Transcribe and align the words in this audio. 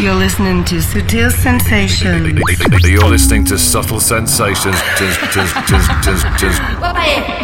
You're 0.00 0.16
listening 0.16 0.64
to 0.64 0.76
Sutil 0.80 1.28
Sensations. 1.28 2.32
You're 2.88 3.04
listening 3.04 3.44
to 3.44 3.58
Subtle 3.58 4.00
Sensations. 4.00 4.80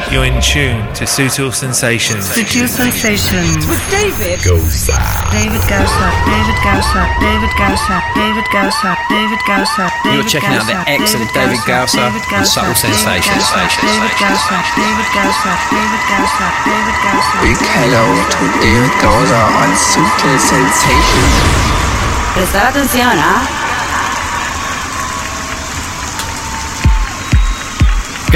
You're 0.08 0.24
in 0.24 0.40
tune 0.40 0.80
to 0.96 1.04
Sutil 1.04 1.52
Sensations. 1.52 2.24
Sutil 2.24 2.64
Sensations. 2.64 3.60
With 3.68 3.84
David. 3.92 4.40
Goza. 4.40 4.96
David 5.36 5.60
Gausa, 5.68 6.08
David 6.24 6.56
Gausa, 6.64 7.02
David 7.20 7.52
Gausa, 7.60 7.96
David 8.16 8.48
Gausa, 8.48 8.90
David 9.12 9.40
Gausa, 9.44 9.84
You're 10.16 10.24
checking 10.24 10.56
out 10.56 10.64
the 10.64 10.80
Gausa, 10.80 10.96
excellent 10.96 11.32
David 11.36 11.60
Gausa 11.68 12.08
David 12.08 12.24
on 12.40 12.46
Subtle 12.48 12.72
Sensations. 12.72 13.44
Gausa, 13.52 13.84
David 13.84 14.16
Gausa, 14.16 14.56
David 14.80 15.08
Gausa, 15.12 15.52
David 15.76 16.02
Gausa, 16.08 16.46
David 16.64 16.96
Gausa. 17.04 17.36
Big 17.44 17.60
hello 17.76 18.04
to 18.16 18.42
David 18.64 18.94
Gausa 19.04 19.42
on 19.60 19.70
Sutil 19.76 20.40
Sensations. 20.40 21.95
Prestar 22.36 22.66
atención, 22.66 23.18
¿ah? 23.18 23.65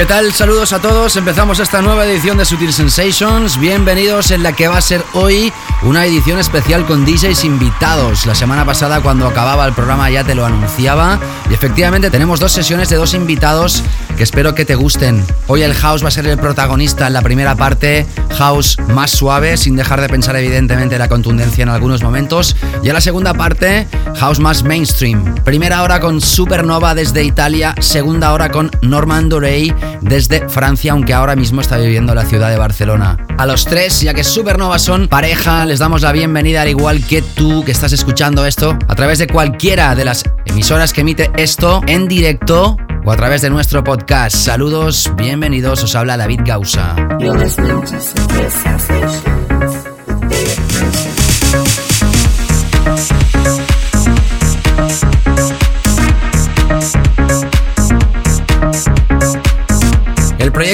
¿Qué 0.01 0.07
tal? 0.07 0.33
Saludos 0.33 0.73
a 0.73 0.81
todos. 0.81 1.15
Empezamos 1.15 1.59
esta 1.59 1.79
nueva 1.79 2.07
edición 2.07 2.35
de 2.35 2.43
Sutil 2.43 2.73
Sensations. 2.73 3.59
Bienvenidos 3.59 4.31
en 4.31 4.41
la 4.41 4.51
que 4.51 4.67
va 4.67 4.77
a 4.77 4.81
ser 4.81 5.05
hoy 5.13 5.53
una 5.83 6.07
edición 6.07 6.39
especial 6.39 6.87
con 6.87 7.05
DJs 7.05 7.43
invitados. 7.43 8.25
La 8.25 8.33
semana 8.33 8.65
pasada 8.65 9.01
cuando 9.01 9.27
acababa 9.27 9.63
el 9.67 9.73
programa 9.73 10.09
ya 10.09 10.23
te 10.23 10.33
lo 10.33 10.43
anunciaba 10.43 11.19
y 11.51 11.53
efectivamente 11.53 12.09
tenemos 12.09 12.39
dos 12.39 12.51
sesiones 12.51 12.89
de 12.89 12.95
dos 12.95 13.13
invitados 13.13 13.83
que 14.17 14.23
espero 14.23 14.55
que 14.55 14.65
te 14.65 14.73
gusten. 14.73 15.23
Hoy 15.45 15.61
el 15.61 15.75
house 15.75 16.03
va 16.03 16.07
a 16.07 16.11
ser 16.11 16.25
el 16.25 16.39
protagonista 16.39 17.05
en 17.05 17.13
la 17.13 17.21
primera 17.21 17.55
parte, 17.55 18.07
house 18.37 18.77
más 18.87 19.11
suave, 19.11 19.55
sin 19.55 19.75
dejar 19.75 20.01
de 20.01 20.09
pensar 20.09 20.35
evidentemente 20.35 20.97
la 20.97 21.09
contundencia 21.09 21.61
en 21.61 21.69
algunos 21.69 22.01
momentos. 22.01 22.55
Y 22.83 22.87
en 22.87 22.95
la 22.95 23.01
segunda 23.01 23.35
parte, 23.35 23.87
house 24.15 24.39
más 24.39 24.63
mainstream. 24.63 25.35
Primera 25.43 25.83
hora 25.83 25.99
con 25.99 26.21
Supernova 26.21 26.95
desde 26.95 27.23
Italia, 27.23 27.75
segunda 27.79 28.33
hora 28.33 28.49
con 28.49 28.71
Norman 28.81 29.29
Dorey 29.29 29.73
desde 30.01 30.47
Francia, 30.49 30.93
aunque 30.93 31.13
ahora 31.13 31.35
mismo 31.35 31.61
está 31.61 31.77
viviendo 31.77 32.11
en 32.13 32.17
la 32.17 32.25
ciudad 32.25 32.49
de 32.49 32.57
Barcelona. 32.57 33.17
A 33.37 33.45
los 33.45 33.65
tres, 33.65 34.01
ya 34.01 34.13
que 34.13 34.23
Supernova 34.23 34.79
son 34.79 35.07
pareja, 35.07 35.65
les 35.65 35.79
damos 35.79 36.01
la 36.01 36.11
bienvenida 36.11 36.61
al 36.61 36.69
igual 36.69 37.05
que 37.05 37.21
tú 37.21 37.63
que 37.63 37.71
estás 37.71 37.91
escuchando 37.93 38.45
esto 38.45 38.77
a 38.87 38.95
través 38.95 39.19
de 39.19 39.27
cualquiera 39.27 39.95
de 39.95 40.05
las 40.05 40.23
emisoras 40.45 40.93
que 40.93 41.01
emite 41.01 41.31
esto 41.37 41.81
en 41.87 42.07
directo 42.07 42.77
o 43.03 43.11
a 43.11 43.15
través 43.15 43.41
de 43.41 43.49
nuestro 43.49 43.83
podcast. 43.83 44.35
Saludos, 44.35 45.11
bienvenidos, 45.17 45.83
os 45.83 45.95
habla 45.95 46.17
David 46.17 46.41
Gausa. 46.45 46.95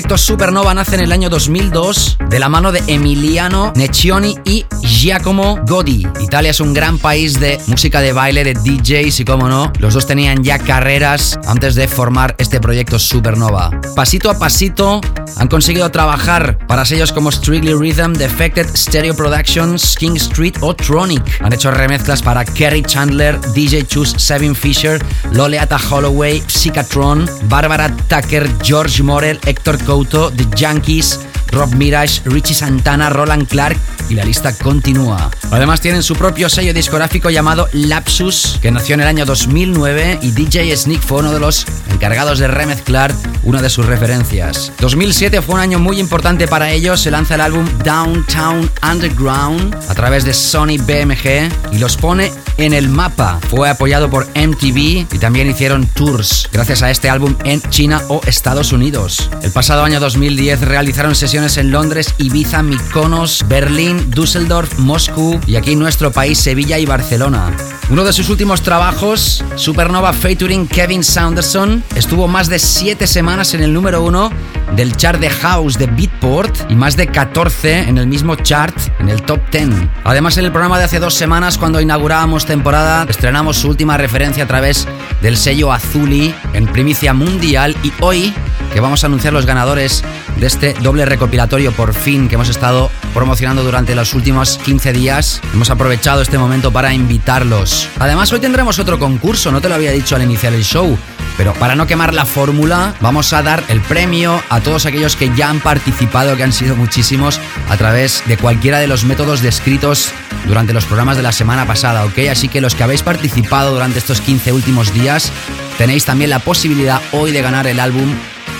Proyecto 0.07 0.25
Supernova 0.25 0.73
nace 0.73 0.95
en 0.95 1.01
el 1.01 1.11
año 1.11 1.29
2002 1.29 2.17
de 2.29 2.39
la 2.39 2.47
mano 2.47 2.71
de 2.71 2.81
Emiliano 2.87 3.73
Neccioni 3.75 4.35
y 4.45 4.65
Giacomo 4.81 5.59
Godi. 5.67 6.07
Italia 6.21 6.51
es 6.51 6.61
un 6.61 6.73
gran 6.73 6.97
país 6.97 7.39
de 7.41 7.59
música 7.67 7.99
de 7.99 8.13
baile, 8.13 8.45
de 8.45 8.53
DJs 8.53 9.19
y 9.19 9.25
como 9.25 9.49
no, 9.49 9.73
los 9.79 9.95
dos 9.95 10.07
tenían 10.07 10.45
ya 10.45 10.59
carreras 10.59 11.37
antes 11.45 11.75
de 11.75 11.89
formar 11.89 12.35
este 12.37 12.61
proyecto 12.61 12.99
Supernova. 12.99 13.69
Pasito 13.97 14.29
a 14.29 14.39
pasito 14.39 15.01
han 15.35 15.49
conseguido 15.49 15.89
trabajar 15.91 16.57
para 16.67 16.85
sellos 16.85 17.11
como 17.11 17.29
Strictly 17.29 17.73
Rhythm, 17.73 18.13
Defected, 18.13 18.67
Stereo 18.75 19.13
Productions, 19.13 19.97
King 19.97 20.15
Street 20.15 20.55
o 20.61 20.73
Tronic. 20.73 21.23
Han 21.41 21.51
hecho 21.51 21.69
remezclas 21.71 22.21
para 22.21 22.45
Kerry 22.45 22.81
Chandler, 22.83 23.39
DJ 23.53 23.85
Chus, 23.85 24.13
Sevin 24.17 24.55
Fisher, 24.55 25.03
Loleata 25.31 25.77
Holloway, 25.77 26.41
Psychatron, 26.47 27.29
Barbara 27.49 27.93
Tucker, 28.07 28.49
George 28.63 29.03
Morel, 29.03 29.39
Héctor 29.45 29.77
Couto, 29.97 30.29
The 30.29 30.45
Yankees, 30.55 31.17
Rob 31.51 31.73
Mirage, 31.75 32.21
Richie 32.25 32.55
Santana, 32.55 33.09
Roland 33.09 33.47
Clark 33.47 33.77
y 34.09 34.15
la 34.15 34.23
lista 34.23 34.53
continúa. 34.57 35.29
Además 35.51 35.81
tienen 35.81 36.03
su 36.03 36.15
propio 36.15 36.49
sello 36.49 36.73
discográfico 36.73 37.29
llamado 37.29 37.67
Lapsus, 37.73 38.59
que 38.61 38.71
nació 38.71 38.95
en 38.95 39.01
el 39.01 39.07
año 39.07 39.25
2009 39.25 40.19
y 40.21 40.31
DJ 40.31 40.75
Sneak 40.75 41.01
fue 41.01 41.19
uno 41.19 41.33
de 41.33 41.39
los 41.39 41.65
encargados 41.91 42.39
de 42.39 42.47
remezclar 42.47 43.13
una 43.43 43.61
de 43.61 43.69
sus 43.69 43.85
referencias. 43.85 44.71
2007 44.79 45.41
fue 45.41 45.55
un 45.55 45.61
año 45.61 45.79
muy 45.79 45.99
importante 45.99 46.47
para 46.47 46.71
ellos, 46.71 47.01
se 47.01 47.11
lanza 47.11 47.35
el 47.35 47.41
álbum 47.41 47.65
Downtown 47.83 48.69
Underground 48.91 49.75
a 49.89 49.95
través 49.95 50.25
de 50.25 50.33
Sony 50.33 50.77
BMG 50.77 51.73
y 51.73 51.77
los 51.79 51.97
pone 51.97 52.31
en 52.57 52.73
el 52.73 52.89
mapa. 52.89 53.39
Fue 53.49 53.69
apoyado 53.69 54.09
por 54.09 54.27
MTV 54.35 55.07
y 55.11 55.19
también 55.19 55.49
hicieron 55.49 55.85
tours 55.87 56.49
gracias 56.51 56.81
a 56.83 56.91
este 56.91 57.09
álbum 57.09 57.35
en 57.43 57.61
China 57.69 58.01
o 58.09 58.21
Estados 58.25 58.71
Unidos. 58.71 59.29
El 59.41 59.51
pasado 59.51 59.83
año 59.83 59.99
2010 59.99 60.61
realizaron 60.61 61.15
sesiones 61.15 61.36
en 61.37 61.69
Londres, 61.69 62.15
Ibiza, 62.17 62.63
Mykonos, 62.63 63.45
Berlín, 63.47 64.09
Düsseldorf, 64.09 64.79
Moscú 64.79 65.39
y 65.45 65.55
aquí 65.55 65.73
en 65.73 65.79
nuestro 65.79 66.11
país 66.11 66.39
Sevilla 66.39 66.79
y 66.79 66.87
Barcelona. 66.87 67.55
Uno 67.91 68.03
de 68.03 68.11
sus 68.11 68.29
últimos 68.29 68.63
trabajos, 68.63 69.43
Supernova 69.55 70.13
featuring 70.13 70.67
Kevin 70.67 71.03
Saunderson, 71.03 71.83
estuvo 71.95 72.27
más 72.27 72.49
de 72.49 72.57
7 72.57 73.05
semanas 73.05 73.53
en 73.53 73.61
el 73.61 73.71
número 73.71 74.03
1 74.03 74.31
del 74.75 74.97
chart 74.97 75.19
de 75.19 75.29
House 75.29 75.77
de 75.77 75.85
Beatport 75.85 76.71
y 76.71 76.75
más 76.75 76.97
de 76.97 77.07
14 77.07 77.81
en 77.81 77.99
el 77.99 78.07
mismo 78.07 78.35
chart 78.35 78.75
en 78.99 79.09
el 79.09 79.21
top 79.21 79.39
10. 79.51 79.69
Además 80.03 80.37
en 80.37 80.45
el 80.45 80.51
programa 80.51 80.79
de 80.79 80.85
hace 80.85 80.99
dos 80.99 81.13
semanas 81.13 81.59
cuando 81.59 81.79
inaugurábamos 81.79 82.47
temporada 82.47 83.05
estrenamos 83.07 83.57
su 83.57 83.69
última 83.69 83.95
referencia 83.95 84.45
a 84.45 84.47
través 84.47 84.87
del 85.21 85.37
sello 85.37 85.71
Azuli 85.71 86.33
en 86.53 86.65
primicia 86.65 87.13
mundial 87.13 87.77
y 87.83 87.93
hoy 88.01 88.33
que 88.73 88.79
vamos 88.79 89.03
a 89.03 89.07
anunciar 89.07 89.33
los 89.33 89.45
ganadores 89.45 90.03
de 90.39 90.47
este 90.47 90.73
doble 90.81 91.05
recopilatorio 91.05 91.71
por 91.71 91.93
fin 91.93 92.27
que 92.27 92.35
hemos 92.35 92.49
estado 92.49 92.91
promocionando 93.13 93.63
durante 93.63 93.95
los 93.95 94.13
últimos 94.13 94.57
15 94.59 94.93
días. 94.93 95.41
Hemos 95.53 95.69
aprovechado 95.69 96.21
este 96.21 96.37
momento 96.37 96.71
para 96.71 96.93
invitarlos. 96.93 97.89
Además, 97.99 98.31
hoy 98.31 98.39
tendremos 98.39 98.79
otro 98.79 98.99
concurso, 98.99 99.51
no 99.51 99.61
te 99.61 99.69
lo 99.69 99.75
había 99.75 99.91
dicho 99.91 100.15
al 100.15 100.21
iniciar 100.21 100.53
el 100.53 100.63
show, 100.63 100.97
pero 101.37 101.53
para 101.53 101.75
no 101.75 101.87
quemar 101.87 102.13
la 102.13 102.25
fórmula, 102.25 102.95
vamos 102.99 103.33
a 103.33 103.41
dar 103.41 103.63
el 103.69 103.81
premio 103.81 104.41
a 104.49 104.59
todos 104.61 104.85
aquellos 104.85 105.15
que 105.15 105.31
ya 105.35 105.49
han 105.49 105.59
participado, 105.59 106.35
que 106.35 106.43
han 106.43 106.53
sido 106.53 106.75
muchísimos, 106.75 107.39
a 107.69 107.77
través 107.77 108.23
de 108.27 108.37
cualquiera 108.37 108.79
de 108.79 108.87
los 108.87 109.05
métodos 109.05 109.41
descritos 109.41 110.11
durante 110.47 110.73
los 110.73 110.85
programas 110.85 111.17
de 111.17 111.23
la 111.23 111.31
semana 111.31 111.65
pasada, 111.65 112.05
¿ok? 112.05 112.19
Así 112.31 112.47
que 112.47 112.61
los 112.61 112.75
que 112.75 112.83
habéis 112.83 113.03
participado 113.03 113.73
durante 113.73 113.99
estos 113.99 114.21
15 114.21 114.51
últimos 114.51 114.93
días, 114.93 115.31
tenéis 115.77 116.05
también 116.05 116.29
la 116.29 116.39
posibilidad 116.39 117.01
hoy 117.11 117.31
de 117.31 117.41
ganar 117.41 117.67
el 117.67 117.79
álbum 117.79 118.13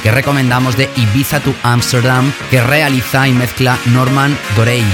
que 0.08 0.12
recomendamos 0.12 0.78
de 0.78 0.90
Ibiza 0.96 1.42
to 1.42 1.54
Amsterdam 1.64 2.32
que 2.50 2.62
realiza 2.62 3.28
y 3.28 3.34
mezcla 3.34 3.78
Norman 3.88 4.38
Dorey. 4.56 4.86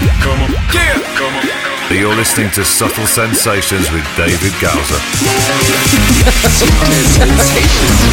You're 1.91 2.16
listening 2.16 2.50
to 2.53 2.66
Subtle 2.66 3.06
Sensations 3.06 3.91
with 3.91 4.03
David 4.18 4.53
Gausa. 4.59 4.96
Sutil 6.50 7.06
Sensations. 7.13 8.03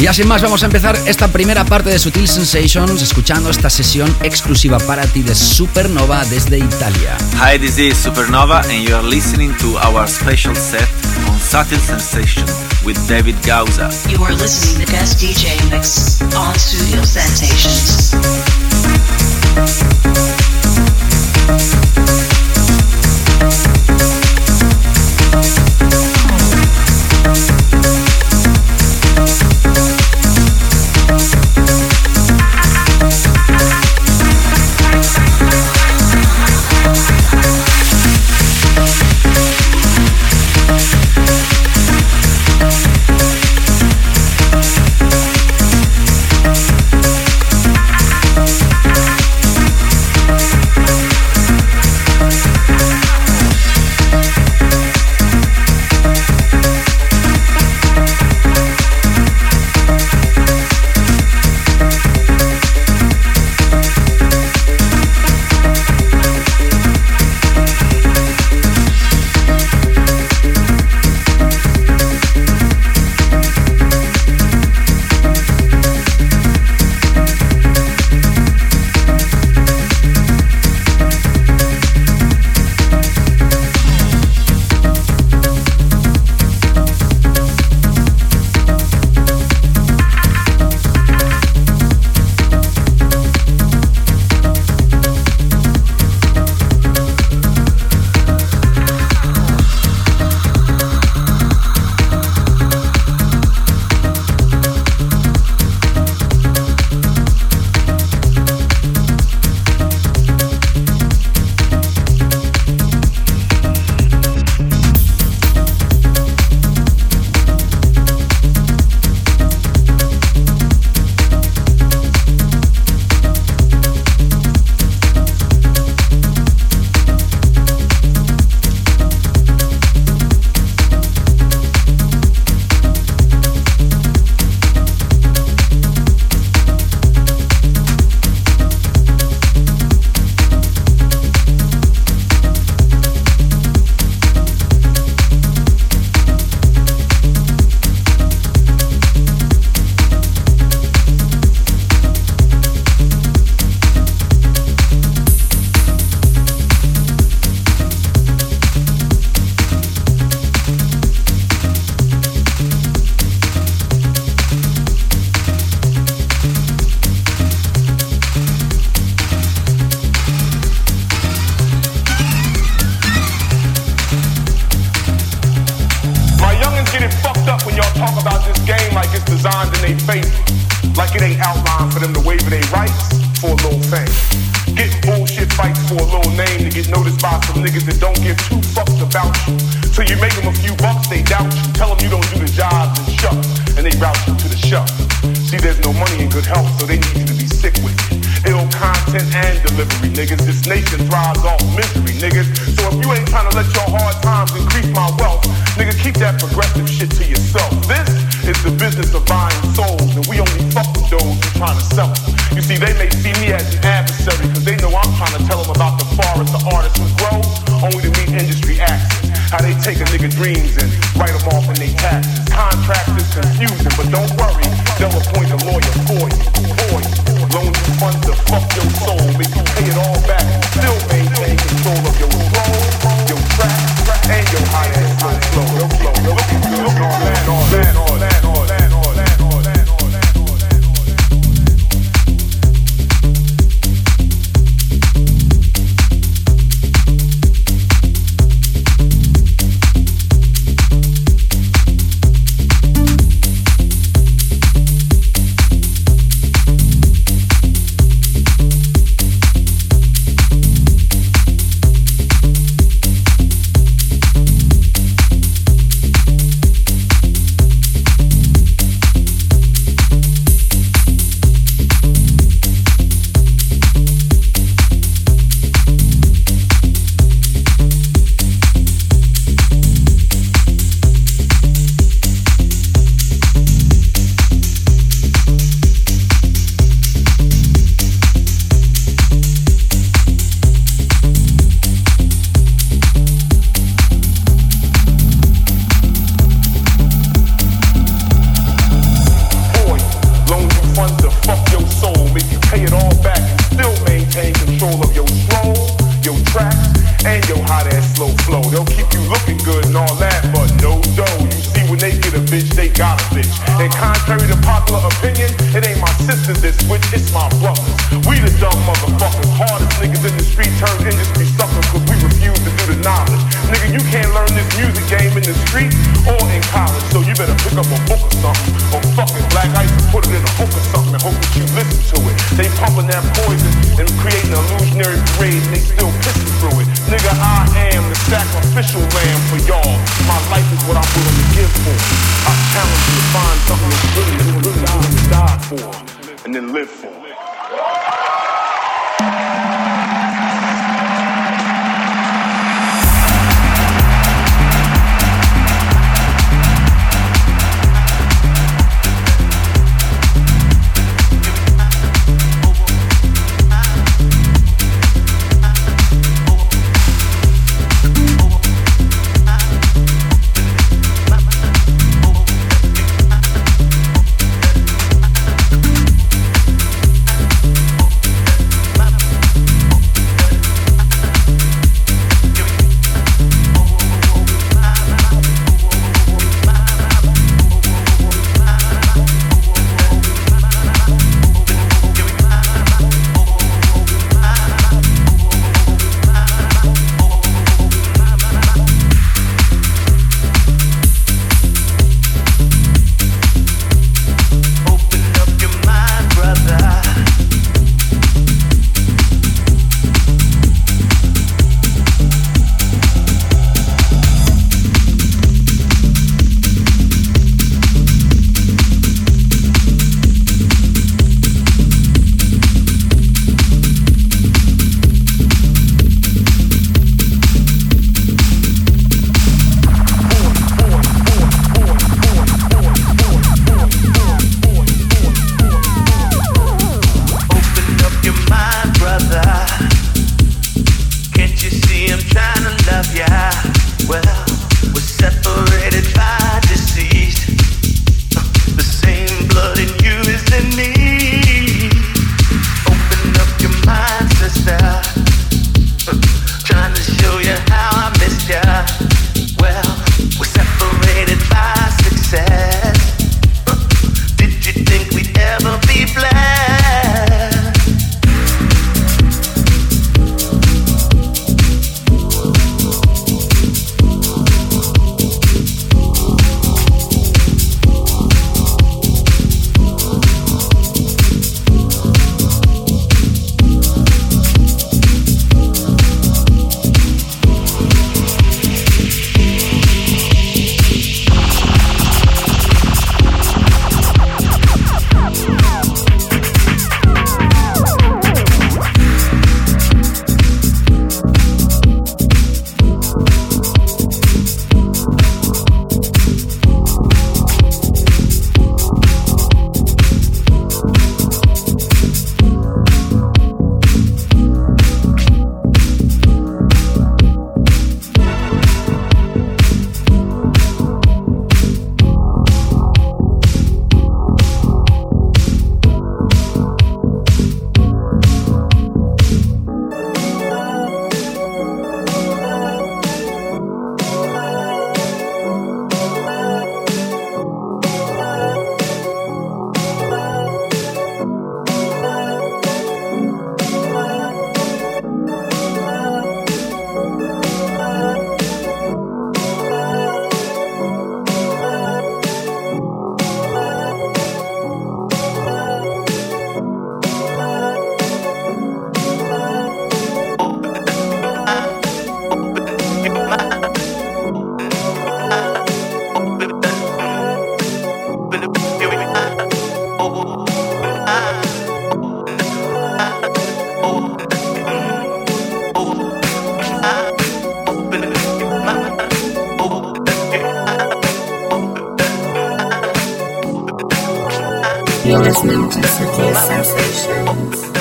Y 0.00 0.06
así 0.06 0.24
más 0.24 0.40
vamos 0.40 0.62
a 0.62 0.66
empezar 0.66 0.98
esta 1.04 1.28
primera 1.28 1.62
parte 1.66 1.90
de 1.90 1.98
Sutil 1.98 2.26
Sensations 2.26 3.02
escuchando 3.02 3.50
esta 3.50 3.68
sesión 3.68 4.16
exclusiva 4.22 4.78
para 4.78 5.06
ti 5.06 5.22
de 5.22 5.34
Supernova 5.34 6.24
desde 6.24 6.56
Italia. 6.58 7.18
Hi, 7.34 7.58
this 7.58 7.76
is 7.76 7.98
Supernova, 8.02 8.62
and 8.70 8.88
you 8.88 8.96
are 8.96 9.06
listening 9.06 9.54
to 9.58 9.76
our 9.78 10.08
special 10.08 10.54
set 10.54 10.88
on 11.28 11.38
Subtle 11.38 11.78
Sensation 11.78 12.46
with 12.82 12.96
David 13.06 13.36
Gausa. 13.44 13.90
You 14.08 14.24
are 14.24 14.32
listening 14.32 14.86
to 14.86 14.90
guest 14.90 15.20
DJ 15.20 15.58
mix 15.70 16.22
on 16.34 16.58
Studio 16.58 17.04
Sensations. 17.04 18.14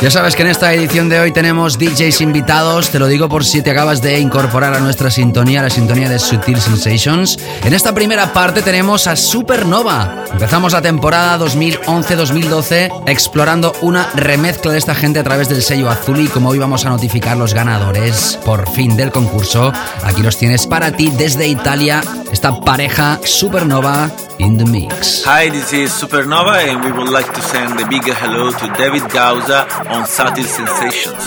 Ya 0.10 0.14
sabes 0.14 0.36
que 0.36 0.42
en 0.42 0.48
esta 0.48 0.74
edición 0.74 1.08
de 1.08 1.20
hoy 1.20 1.32
tenemos 1.32 1.78
DJs 1.78 2.22
invitados, 2.22 2.90
te 2.90 2.98
lo 2.98 3.06
digo 3.06 3.30
por 3.30 3.46
si 3.46 3.62
te 3.62 3.70
acabas 3.70 4.02
de 4.02 4.20
incorporar 4.20 4.74
a 4.74 4.80
nuestra 4.80 5.12
sintonía, 5.12 5.62
la 5.62 5.70
sintonía 5.70 6.10
de 6.10 6.18
Sutil 6.18 6.60
Sensations. 6.60 7.38
En 7.64 7.76
esta 7.76 7.94
primera 7.94 8.34
parte 8.34 8.64
tenemos 8.64 9.06
a 9.06 9.16
Supernova. 9.16 10.26
Empezamos 10.32 10.74
la 10.74 10.82
temporada 10.82 11.38
2011-2012 11.38 13.04
explorando 13.06 13.72
una 13.82 14.10
remezcla 14.16 14.72
de 14.72 14.80
esta 14.80 14.96
gente 14.96 15.20
a 15.20 15.24
través 15.24 15.48
del 15.48 15.62
sello 15.62 15.92
azul 15.92 16.20
y 16.22 16.28
como 16.28 16.50
hoy 16.50 16.58
vamos 16.58 16.88
a 16.88 16.90
notificar 16.90 17.38
los 17.38 17.54
ganadores 17.54 18.40
por 18.44 18.68
fin 18.68 18.98
del 18.98 19.12
concurso, 19.12 19.72
aquí 20.04 20.24
los 20.24 20.38
tienes 20.38 20.66
para 20.66 20.92
ti 20.92 21.14
desde 21.16 21.48
Italia, 21.48 22.02
esta 22.32 22.60
pareja 22.62 23.20
Supernova 23.24 24.10
in 24.50 24.58
the 24.58 24.66
mix. 24.66 25.24
Hi, 25.26 25.50
this 25.50 25.74
is 25.74 25.92
Supernova, 25.92 26.58
and 26.70 26.84
we 26.84 26.92
would 26.92 27.10
like 27.10 27.32
to 27.38 27.42
send 27.54 27.80
a 27.80 27.88
big 27.88 28.04
hello 28.22 28.50
to 28.50 28.66
David 28.82 29.06
Gausa 29.12 29.60
on 29.94 30.06
Subtle 30.08 30.44
Sensations. 30.44 31.22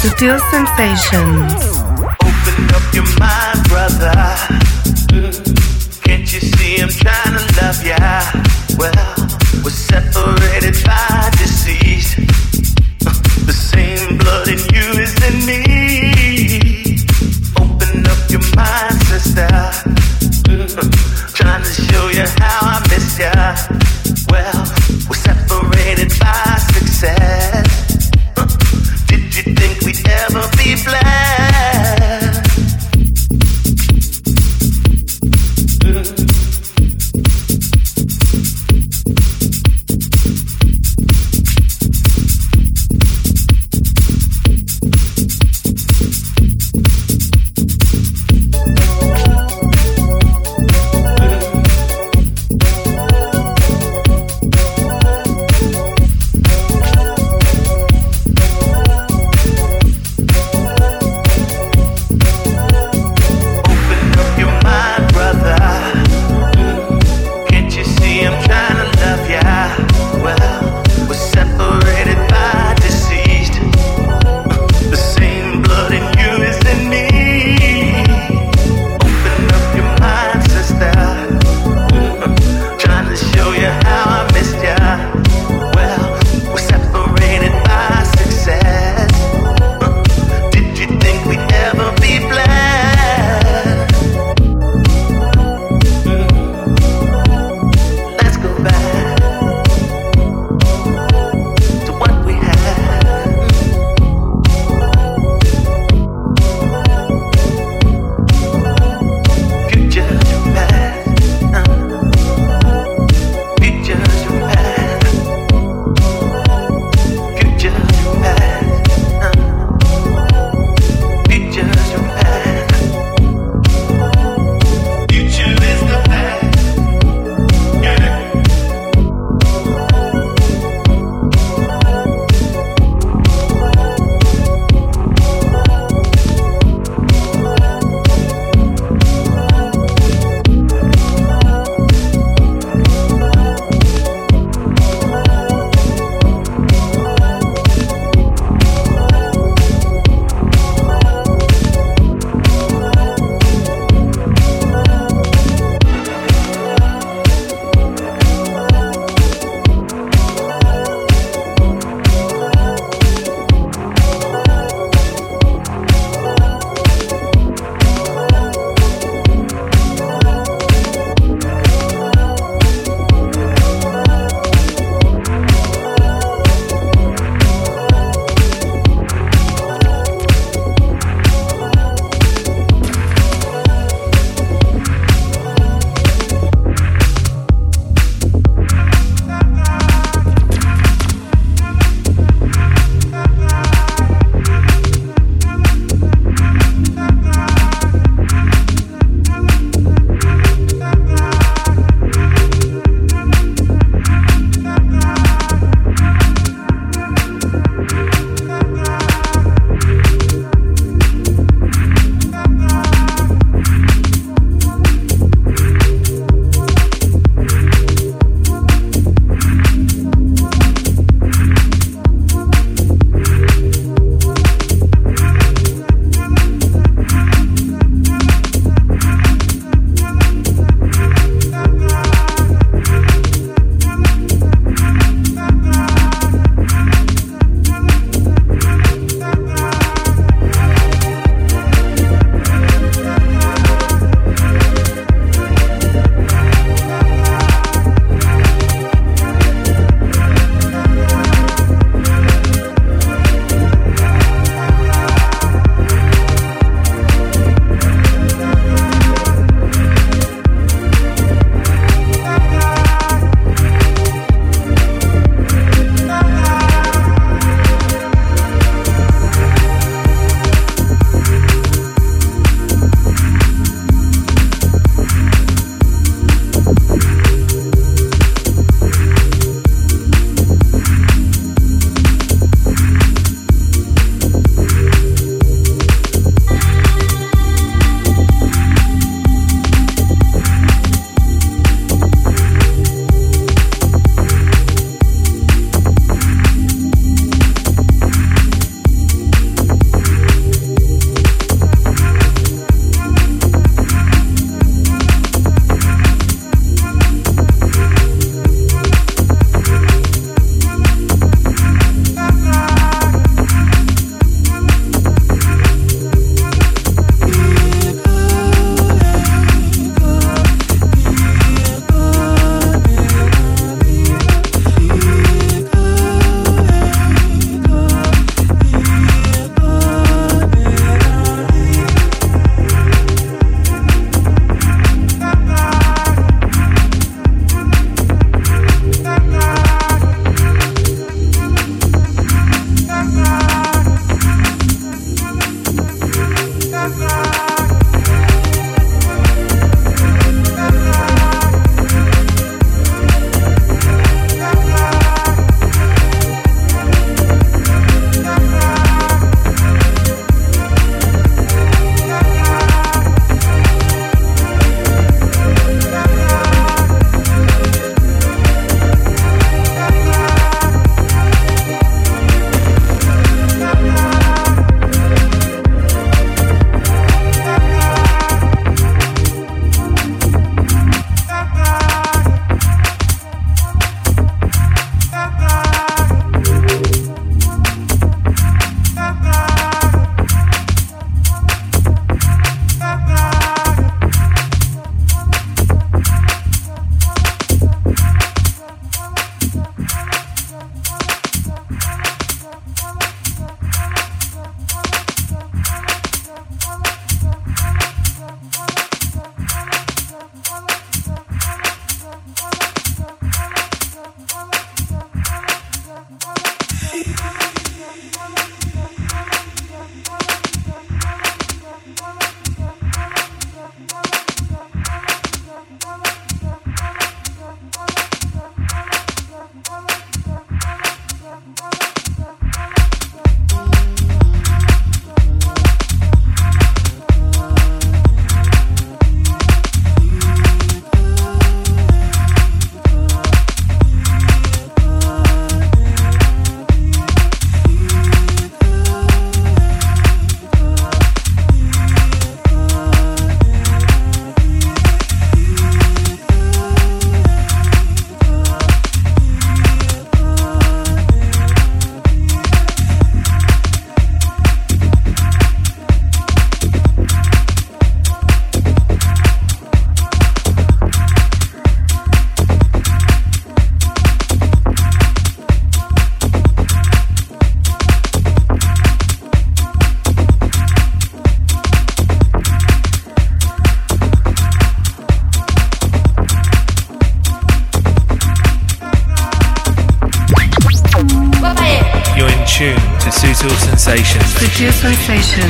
Sutil 0.00 0.36
Sensations. 0.52 1.52
Open 2.28 2.58
up 2.76 2.86
your 2.92 3.08
mind, 3.16 3.60
brother. 3.72 4.12
Can't 6.04 6.28
you 6.34 6.40
see 6.40 6.76
I'm 6.82 6.92
trying 7.02 7.34
to 7.38 7.44
love 7.58 7.80
ya? 7.90 7.96
Well, 8.76 9.14
we're 9.64 9.80
separated 9.92 10.76
by 10.84 11.07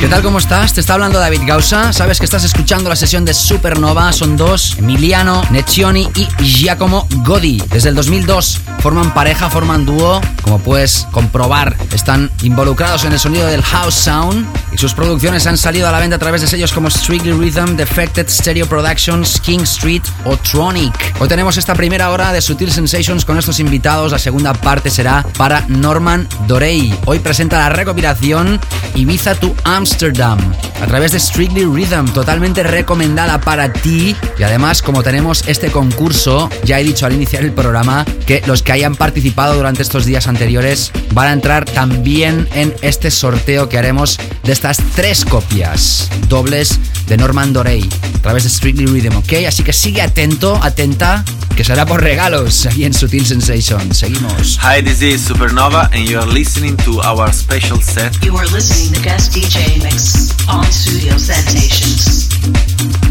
¿Qué 0.00 0.06
tal? 0.06 0.22
¿Cómo 0.22 0.38
estás? 0.38 0.74
Te 0.74 0.80
está 0.80 0.94
hablando 0.94 1.18
David 1.18 1.40
Gausa. 1.44 1.92
Sabes 1.92 2.20
que 2.20 2.24
estás 2.24 2.44
escuchando 2.44 2.88
la 2.88 2.94
sesión 2.94 3.24
de 3.24 3.34
Supernova. 3.34 4.12
Son 4.12 4.36
dos, 4.36 4.76
Emiliano 4.78 5.42
Neccioni 5.50 6.08
y 6.14 6.24
Giacomo 6.40 7.08
Godi. 7.24 7.60
Desde 7.68 7.88
el 7.88 7.96
2002 7.96 8.60
forman 8.78 9.12
pareja, 9.12 9.50
forman 9.50 9.84
dúo. 9.84 10.20
Como 10.42 10.60
puedes 10.60 11.08
comprobar, 11.10 11.76
están 11.92 12.30
involucrados 12.42 13.04
en 13.04 13.12
el 13.12 13.18
sonido 13.18 13.48
del 13.48 13.60
House 13.60 13.94
Sound 13.94 14.46
y 14.72 14.78
sus 14.78 14.94
producciones 14.94 15.48
han 15.48 15.58
salido 15.58 15.88
a 15.88 15.92
la 15.92 15.98
venta 15.98 16.14
a 16.14 16.18
través 16.20 16.42
de 16.42 16.46
sellos 16.46 16.72
como 16.72 16.88
Strictly 16.88 17.32
Rhythm, 17.32 17.76
Defected 17.76 18.28
Stereo 18.28 18.66
Productions, 18.66 19.40
King 19.40 19.60
Street 19.60 20.02
o 20.24 20.36
Tronic. 20.36 21.14
Hoy 21.18 21.28
tenemos 21.28 21.56
esta 21.56 21.74
primera 21.74 22.10
hora 22.10 22.32
de 22.32 22.40
Sutil 22.40 22.70
Sensations 22.70 23.24
con 23.24 23.36
estos 23.36 23.58
invitados. 23.58 24.12
La 24.12 24.18
segunda 24.20 24.54
parte 24.54 24.90
será 24.90 25.26
para 25.36 25.64
Norman 25.68 26.28
Dorey. 26.46 26.96
Hoy 27.04 27.18
presenta 27.18 27.58
la 27.58 27.70
recopilación 27.70 28.60
Ibiza 28.98 29.36
to 29.36 29.54
Amsterdam 29.62 30.38
a 30.82 30.86
través 30.86 31.12
de 31.12 31.20
Strictly 31.20 31.64
Rhythm, 31.64 32.06
totalmente 32.12 32.64
recomendada 32.64 33.40
para 33.40 33.72
ti. 33.72 34.16
Y 34.36 34.42
además, 34.42 34.82
como 34.82 35.04
tenemos 35.04 35.44
este 35.46 35.70
concurso, 35.70 36.50
ya 36.64 36.80
he 36.80 36.84
dicho 36.84 37.06
al 37.06 37.12
iniciar 37.12 37.44
el 37.44 37.52
programa 37.52 38.04
que 38.26 38.42
los 38.46 38.62
que 38.62 38.72
hayan 38.72 38.96
participado 38.96 39.54
durante 39.54 39.82
estos 39.82 40.04
días 40.04 40.26
anteriores 40.26 40.90
van 41.12 41.28
a 41.28 41.32
entrar 41.32 41.64
también 41.64 42.48
en 42.54 42.74
este 42.82 43.12
sorteo 43.12 43.68
que 43.68 43.78
haremos 43.78 44.18
de 44.42 44.52
estas 44.52 44.78
tres 44.96 45.24
copias 45.24 46.10
dobles 46.28 46.80
de 47.06 47.16
Norman 47.16 47.52
Dorey 47.52 47.88
a 48.16 48.18
través 48.18 48.42
de 48.42 48.50
Strictly 48.50 48.86
Rhythm, 48.86 49.16
¿ok? 49.16 49.32
Así 49.46 49.62
que 49.62 49.72
sigue 49.72 50.02
atento, 50.02 50.58
atenta, 50.60 51.24
que 51.58 51.64
será 51.64 51.84
por 51.84 52.00
regalos 52.00 52.66
aquí 52.66 52.84
en 52.84 52.94
Sutil 52.94 53.26
Sensation. 53.26 53.92
Seguimos. 53.92 54.60
Hi, 54.62 54.80
this 54.80 55.02
is 55.02 55.28
Supernova, 55.28 55.90
and 55.92 56.08
you 56.08 56.16
are 56.16 56.24
listening 56.24 56.76
to 56.84 57.00
our 57.00 57.32
special 57.32 57.80
set. 57.82 58.14
You 58.24 58.36
are 58.36 58.46
listening 58.52 58.94
to 58.94 59.02
guest 59.02 59.32
DJ 59.32 59.82
mix 59.82 60.36
on 60.46 60.64
Studio 60.70 61.18
Sensations. 61.18 63.07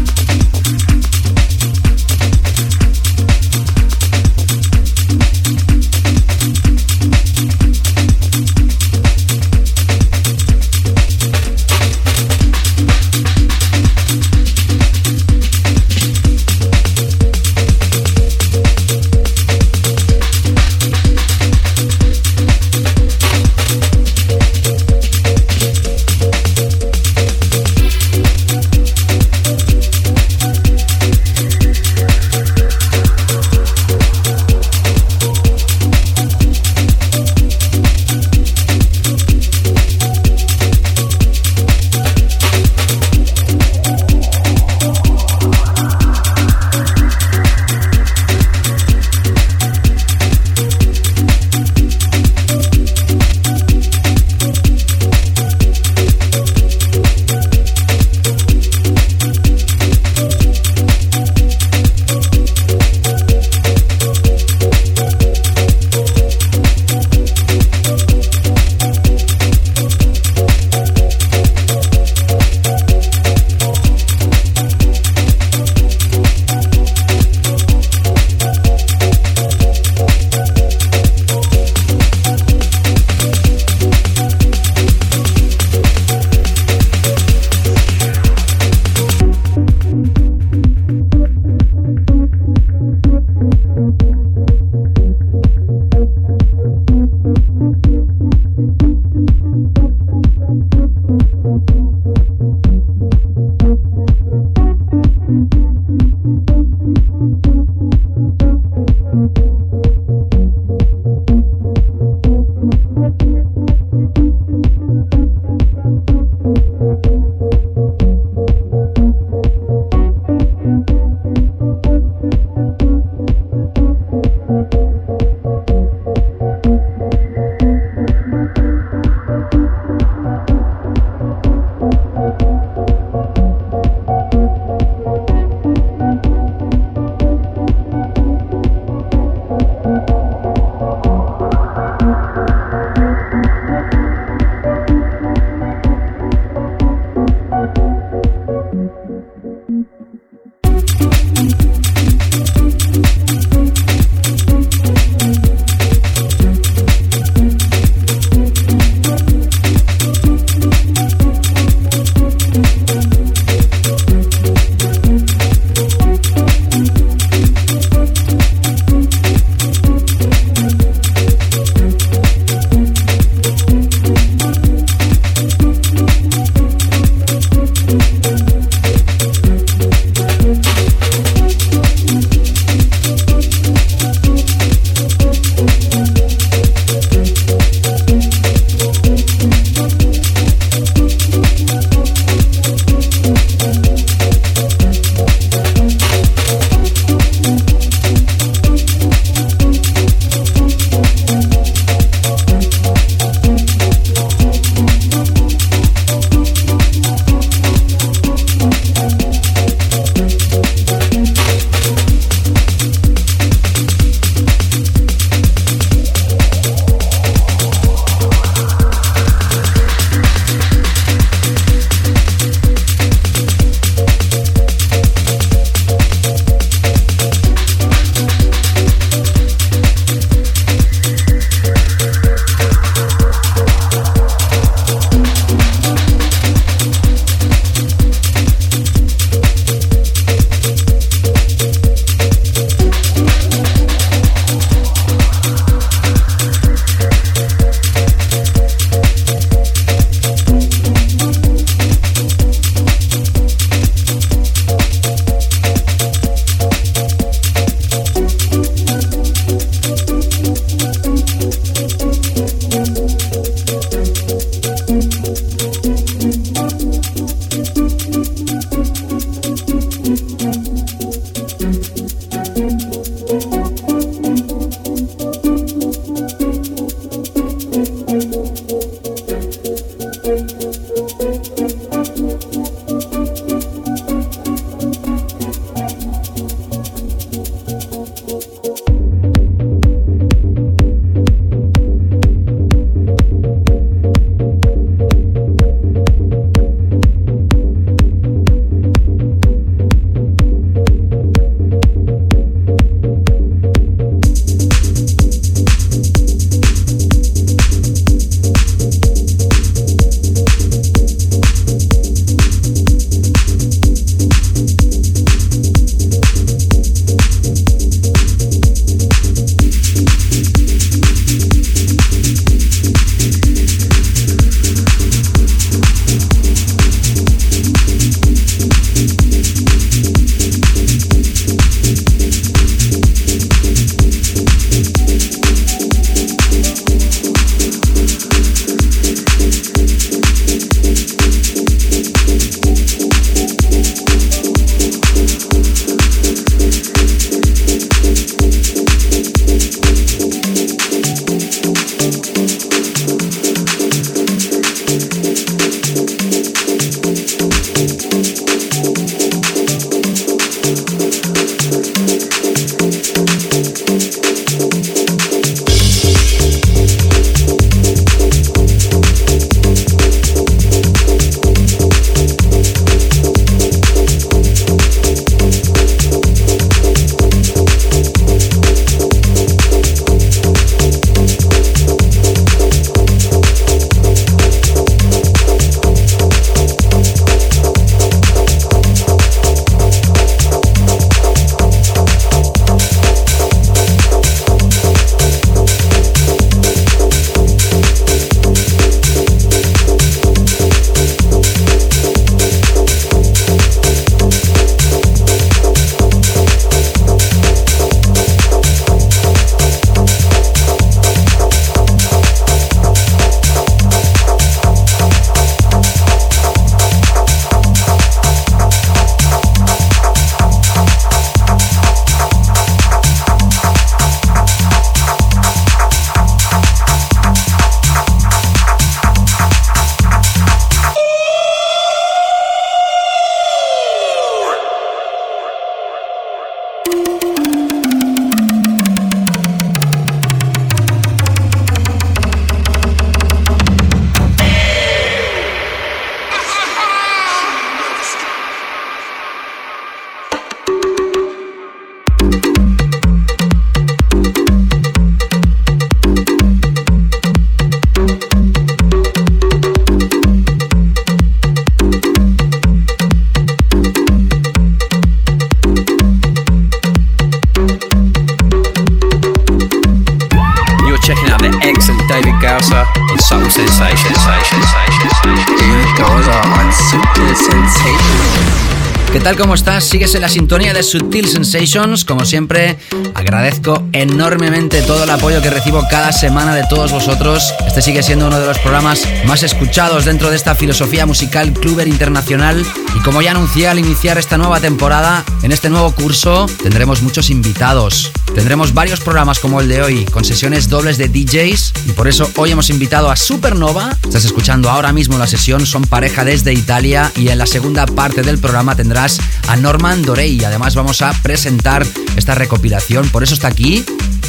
Estás? 479.78 479.90
Sigues 479.90 480.14
en 480.14 480.22
la 480.22 480.28
sintonía 480.28 480.72
de 480.72 480.82
Sutil 480.82 481.28
Sensations. 481.28 482.04
Como 482.04 482.24
siempre, 482.24 482.78
agradezco 483.14 483.82
enormemente 483.92 484.82
todo 484.82 485.04
el 485.04 485.10
apoyo 485.10 485.40
que 485.42 485.50
recibo 485.50 485.82
cada 485.90 486.12
semana 486.12 486.54
de 486.54 486.64
todos 486.68 486.92
vosotros. 486.92 487.52
Este 487.66 487.82
sigue 487.82 488.02
siendo 488.02 488.26
uno 488.26 488.38
de 488.38 488.46
los 488.46 488.58
programas 488.58 489.06
más 489.26 489.42
escuchados 489.42 490.04
dentro 490.04 490.30
de 490.30 490.36
esta 490.36 490.54
filosofía 490.54 491.06
musical 491.06 491.52
Cluber 491.52 491.88
Internacional. 491.88 492.64
Y 492.96 493.02
como 493.02 493.22
ya 493.22 493.32
anuncié 493.32 493.68
al 493.68 493.78
iniciar 493.78 494.18
esta 494.18 494.36
nueva 494.38 494.60
temporada, 494.60 495.24
en 495.42 495.52
este 495.52 495.70
nuevo 495.70 495.92
curso 495.92 496.46
tendremos 496.62 497.02
muchos 497.02 497.30
invitados. 497.30 498.12
Tendremos 498.34 498.74
varios 498.74 499.00
programas 499.00 499.38
como 499.38 499.60
el 499.60 499.68
de 499.68 499.82
hoy, 499.82 500.04
con 500.06 500.24
sesiones 500.24 500.68
dobles 500.68 500.98
de 500.98 501.08
DJs. 501.08 501.72
Por 501.98 502.06
eso 502.06 502.30
hoy 502.36 502.52
hemos 502.52 502.70
invitado 502.70 503.10
a 503.10 503.16
Supernova. 503.16 503.90
Estás 504.04 504.24
escuchando 504.24 504.70
ahora 504.70 504.92
mismo 504.92 505.18
la 505.18 505.26
sesión, 505.26 505.66
son 505.66 505.82
pareja 505.82 506.24
desde 506.24 506.52
Italia. 506.52 507.10
Y 507.16 507.28
en 507.28 507.38
la 507.38 507.44
segunda 507.44 507.86
parte 507.86 508.22
del 508.22 508.38
programa 508.38 508.76
tendrás 508.76 509.18
a 509.48 509.56
Norman 509.56 510.02
Dorey. 510.02 510.44
Además 510.44 510.76
vamos 510.76 511.02
a 511.02 511.12
presentar 511.24 511.84
esta 512.14 512.36
recopilación, 512.36 513.08
por 513.08 513.24
eso 513.24 513.34
está 513.34 513.48
aquí. 513.48 513.84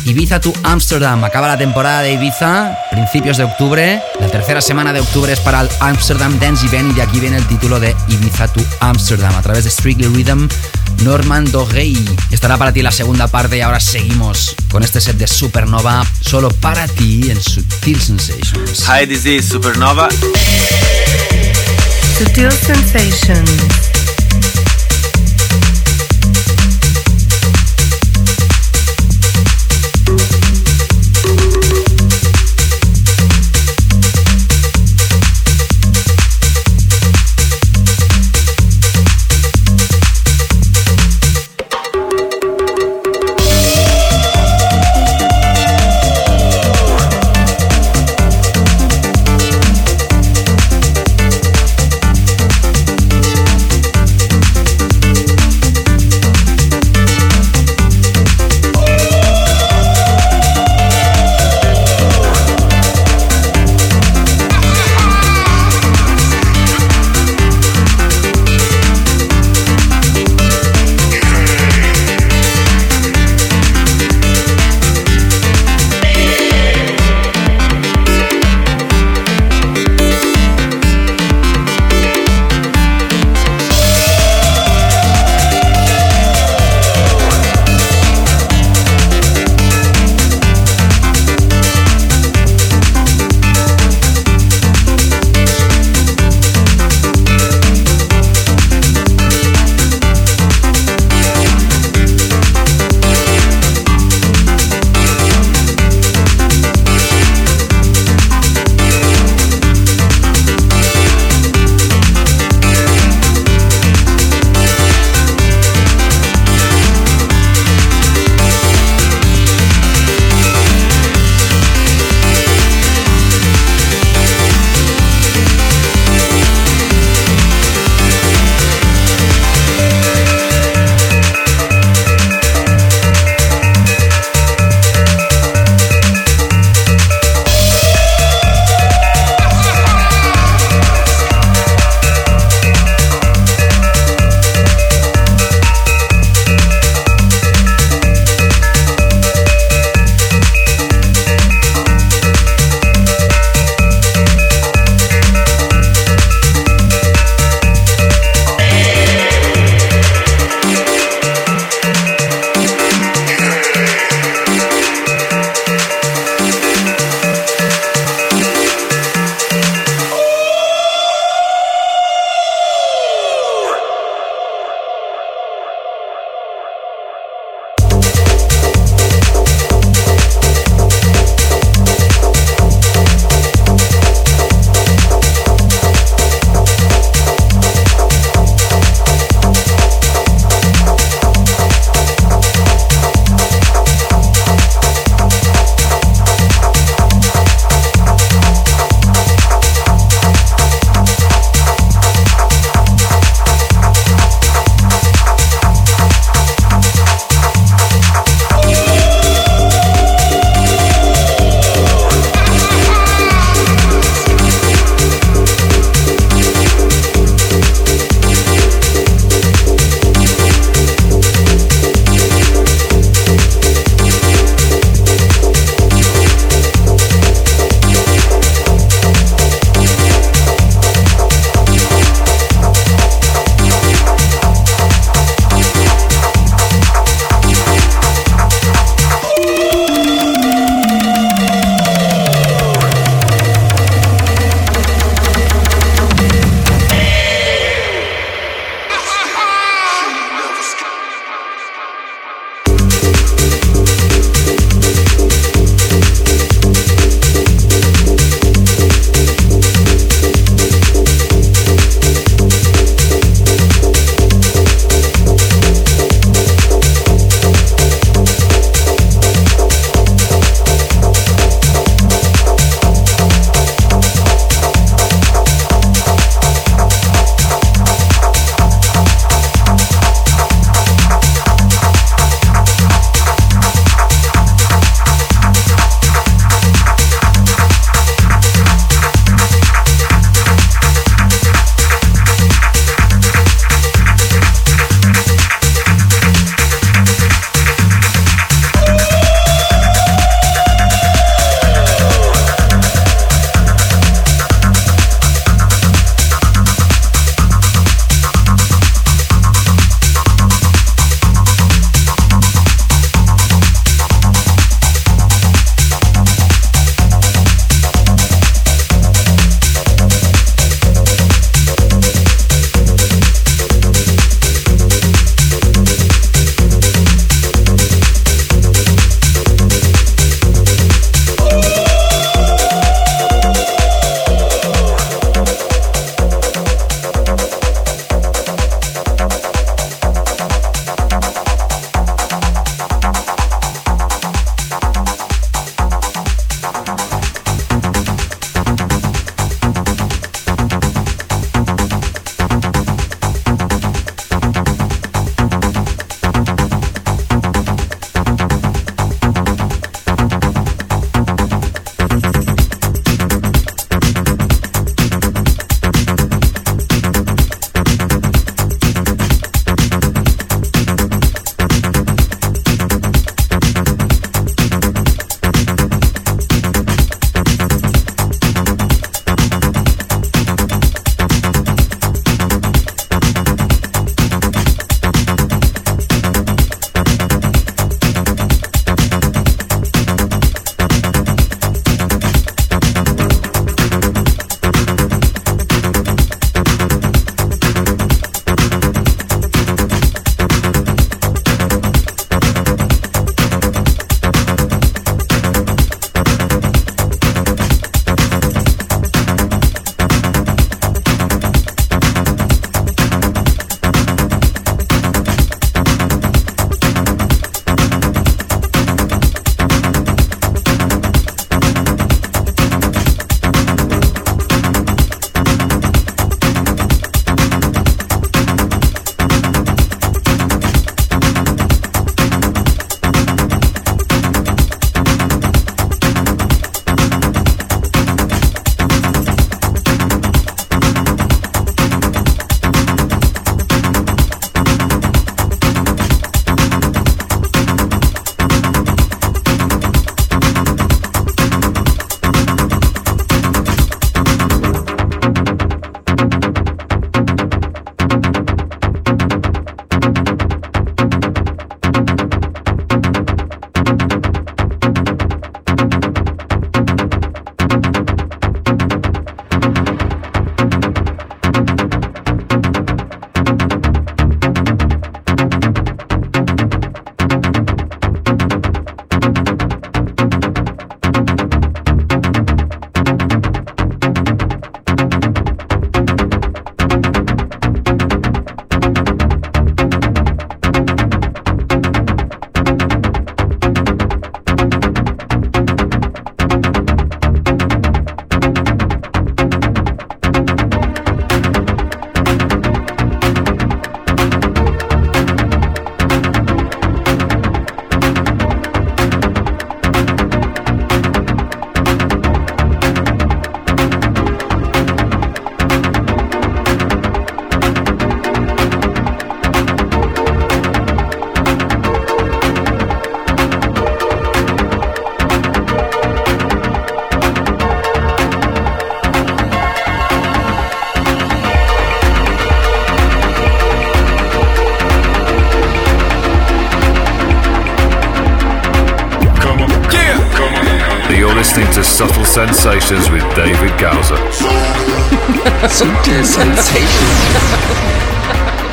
Ibiza 0.05 0.39
to 0.39 0.51
Amsterdam. 0.63 1.23
Acaba 1.23 1.47
la 1.47 1.59
temporada 1.59 2.01
de 2.01 2.13
Ibiza, 2.13 2.75
principios 2.89 3.37
de 3.37 3.43
octubre. 3.43 4.01
La 4.19 4.27
tercera 4.29 4.61
semana 4.61 4.91
de 4.91 5.01
octubre 5.01 5.31
es 5.31 5.39
para 5.39 5.61
el 5.61 5.69
Amsterdam 5.79 6.39
Dance 6.39 6.65
Event 6.65 6.91
y 6.91 6.95
de 6.95 7.01
aquí 7.03 7.19
viene 7.19 7.37
el 7.37 7.47
título 7.47 7.79
de 7.79 7.95
Ibiza 8.07 8.47
to 8.47 8.61
Amsterdam 8.79 9.35
a 9.35 9.43
través 9.43 9.63
de 9.63 9.69
Strictly 9.69 10.07
Rhythm. 10.07 10.47
Norman 11.03 11.45
Dorey 11.51 12.03
estará 12.31 12.57
para 12.57 12.73
ti 12.73 12.81
la 12.81 12.91
segunda 12.91 13.27
parte 13.27 13.57
y 13.57 13.61
ahora 13.61 13.79
seguimos 13.79 14.55
con 14.71 14.83
este 14.83 15.01
set 15.01 15.17
de 15.17 15.27
Supernova 15.27 16.05
solo 16.21 16.49
para 16.49 16.87
ti 16.87 17.29
en 17.29 17.41
Sutil 17.41 17.99
Sensations. 18.01 18.85
Hi, 18.87 19.05
this 19.05 19.25
is 19.25 19.49
Supernova. 19.49 20.09
Sutil 22.17 22.51
Sensations. 22.51 23.88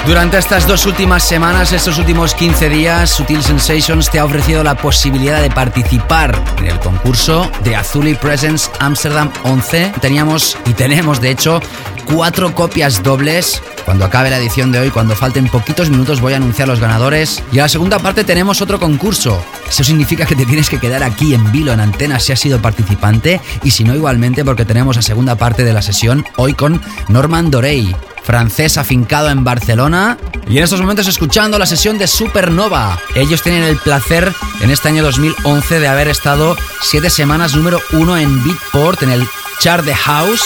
Durante 0.07 0.39
estas 0.39 0.69
dos 0.69 0.87
últimas 0.87 1.25
semanas, 1.25 1.73
estos 1.73 1.99
últimos 1.99 2.33
15 2.33 2.69
días, 2.69 3.11
Sutil 3.11 3.43
Sensations 3.43 4.09
te 4.09 4.21
ha 4.21 4.25
ofrecido 4.25 4.63
la 4.63 4.77
posibilidad 4.77 5.43
de 5.43 5.51
participar 5.51 6.41
en 6.59 6.67
el 6.67 6.79
concurso 6.79 7.51
de 7.65 7.75
Azuli 7.75 8.15
Presents 8.15 8.71
Amsterdam 8.79 9.33
11. 9.43 9.95
Teníamos 10.01 10.57
y 10.65 10.75
tenemos, 10.75 11.21
de 11.21 11.31
hecho, 11.31 11.61
cuatro 12.05 12.55
copias 12.55 13.03
dobles. 13.03 13.61
Cuando 13.85 14.05
acabe 14.05 14.31
la 14.31 14.39
edición 14.39 14.71
de 14.71 14.79
hoy, 14.79 14.91
cuando 14.91 15.17
falten 15.17 15.49
poquitos 15.49 15.91
minutos, 15.91 16.21
voy 16.21 16.35
a 16.35 16.37
anunciar 16.37 16.69
los 16.69 16.79
ganadores. 16.79 17.43
Y 17.51 17.59
a 17.59 17.63
la 17.63 17.69
segunda 17.69 17.99
parte 17.99 18.23
tenemos 18.23 18.63
otro 18.63 18.79
concurso. 18.79 19.45
Eso 19.69 19.83
significa 19.83 20.25
que 20.25 20.37
te 20.37 20.47
tienes 20.47 20.71
que 20.71 20.79
quedar 20.79 21.03
aquí 21.03 21.35
en 21.35 21.51
vilo, 21.51 21.73
en 21.73 21.81
antena, 21.81 22.21
si 22.21 22.31
has 22.31 22.39
sido 22.39 22.63
participante. 22.63 23.41
Y 23.65 23.73
si 23.73 23.83
no, 23.83 23.93
igualmente, 23.93 24.45
porque 24.45 24.65
tenemos 24.65 24.95
la 24.95 25.03
segunda 25.03 25.35
parte 25.35 25.65
de 25.65 25.73
la 25.73 25.83
sesión 25.83 26.25
hoy 26.37 26.55
con 26.55 26.81
Norman 27.09 27.51
Dorey 27.51 27.93
francés 28.27 28.77
afincado 28.77 29.31
en 29.31 29.45
Barcelona 29.45 30.19
y 30.49 30.59
en 30.59 30.65
estos 30.65 30.81
momentos 30.81 31.07
escuchando 31.07 31.59
la 31.59 31.65
sesión 31.65 31.97
de 31.97 32.09
Supernova. 32.09 32.99
Ellos 33.15 33.41
tienen 33.41 33.63
el 33.63 33.77
placer 33.77 34.33
en 34.61 34.71
este 34.71 34.89
año 34.89 35.05
2011 35.05 35.79
de 35.79 35.89
haber 35.89 36.09
estado 36.09 36.57
siete 36.83 37.09
semanas 37.09 37.55
número 37.55 37.81
uno 37.93 38.17
en 38.17 38.43
Beatport, 38.43 39.03
en 39.05 39.11
el 39.11 39.27
chart 39.61 39.85
de 39.85 39.95
House. 39.95 40.43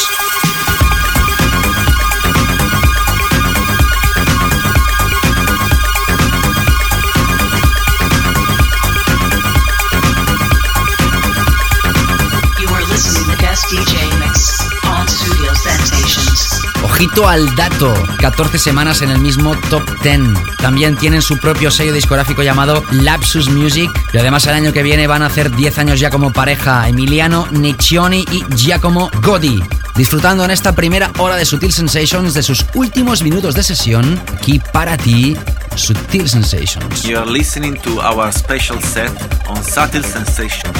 Ojito 17.00 17.26
al 17.26 17.56
dato, 17.56 17.94
14 18.18 18.58
semanas 18.58 19.00
en 19.00 19.08
el 19.08 19.20
mismo 19.20 19.56
top 19.70 19.82
10. 20.02 20.20
También 20.58 20.96
tienen 20.96 21.22
su 21.22 21.38
propio 21.38 21.70
sello 21.70 21.94
discográfico 21.94 22.42
llamado 22.42 22.84
Lapsus 22.90 23.48
Music 23.48 23.90
y 24.12 24.18
además 24.18 24.46
el 24.46 24.52
año 24.52 24.74
que 24.74 24.82
viene 24.82 25.06
van 25.06 25.22
a 25.22 25.26
hacer 25.26 25.50
10 25.50 25.78
años 25.78 25.98
ya 25.98 26.10
como 26.10 26.30
pareja 26.30 26.86
Emiliano 26.90 27.48
Niccioni 27.52 28.26
y 28.30 28.44
Giacomo 28.54 29.10
Godi. 29.22 29.64
Disfrutando 29.96 30.44
en 30.44 30.50
esta 30.50 30.74
primera 30.74 31.10
hora 31.16 31.36
de 31.36 31.46
Sutil 31.46 31.72
Sensations 31.72 32.34
de 32.34 32.42
sus 32.42 32.66
últimos 32.74 33.22
minutos 33.22 33.54
de 33.54 33.62
sesión, 33.62 34.20
aquí 34.36 34.60
para 34.70 34.98
ti, 34.98 35.38
Sutil 35.76 36.28
Sensations. 36.28 37.02
You 37.04 37.16
are 37.16 37.30
listening 37.30 37.80
to 37.80 37.98
our 38.02 38.30
special 38.30 38.78
set 38.82 39.10
on 39.48 39.64
Subtle 39.64 40.04
Sensations. 40.04 40.76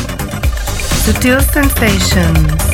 Sutil 1.02 1.40
Sensations. 1.40 2.69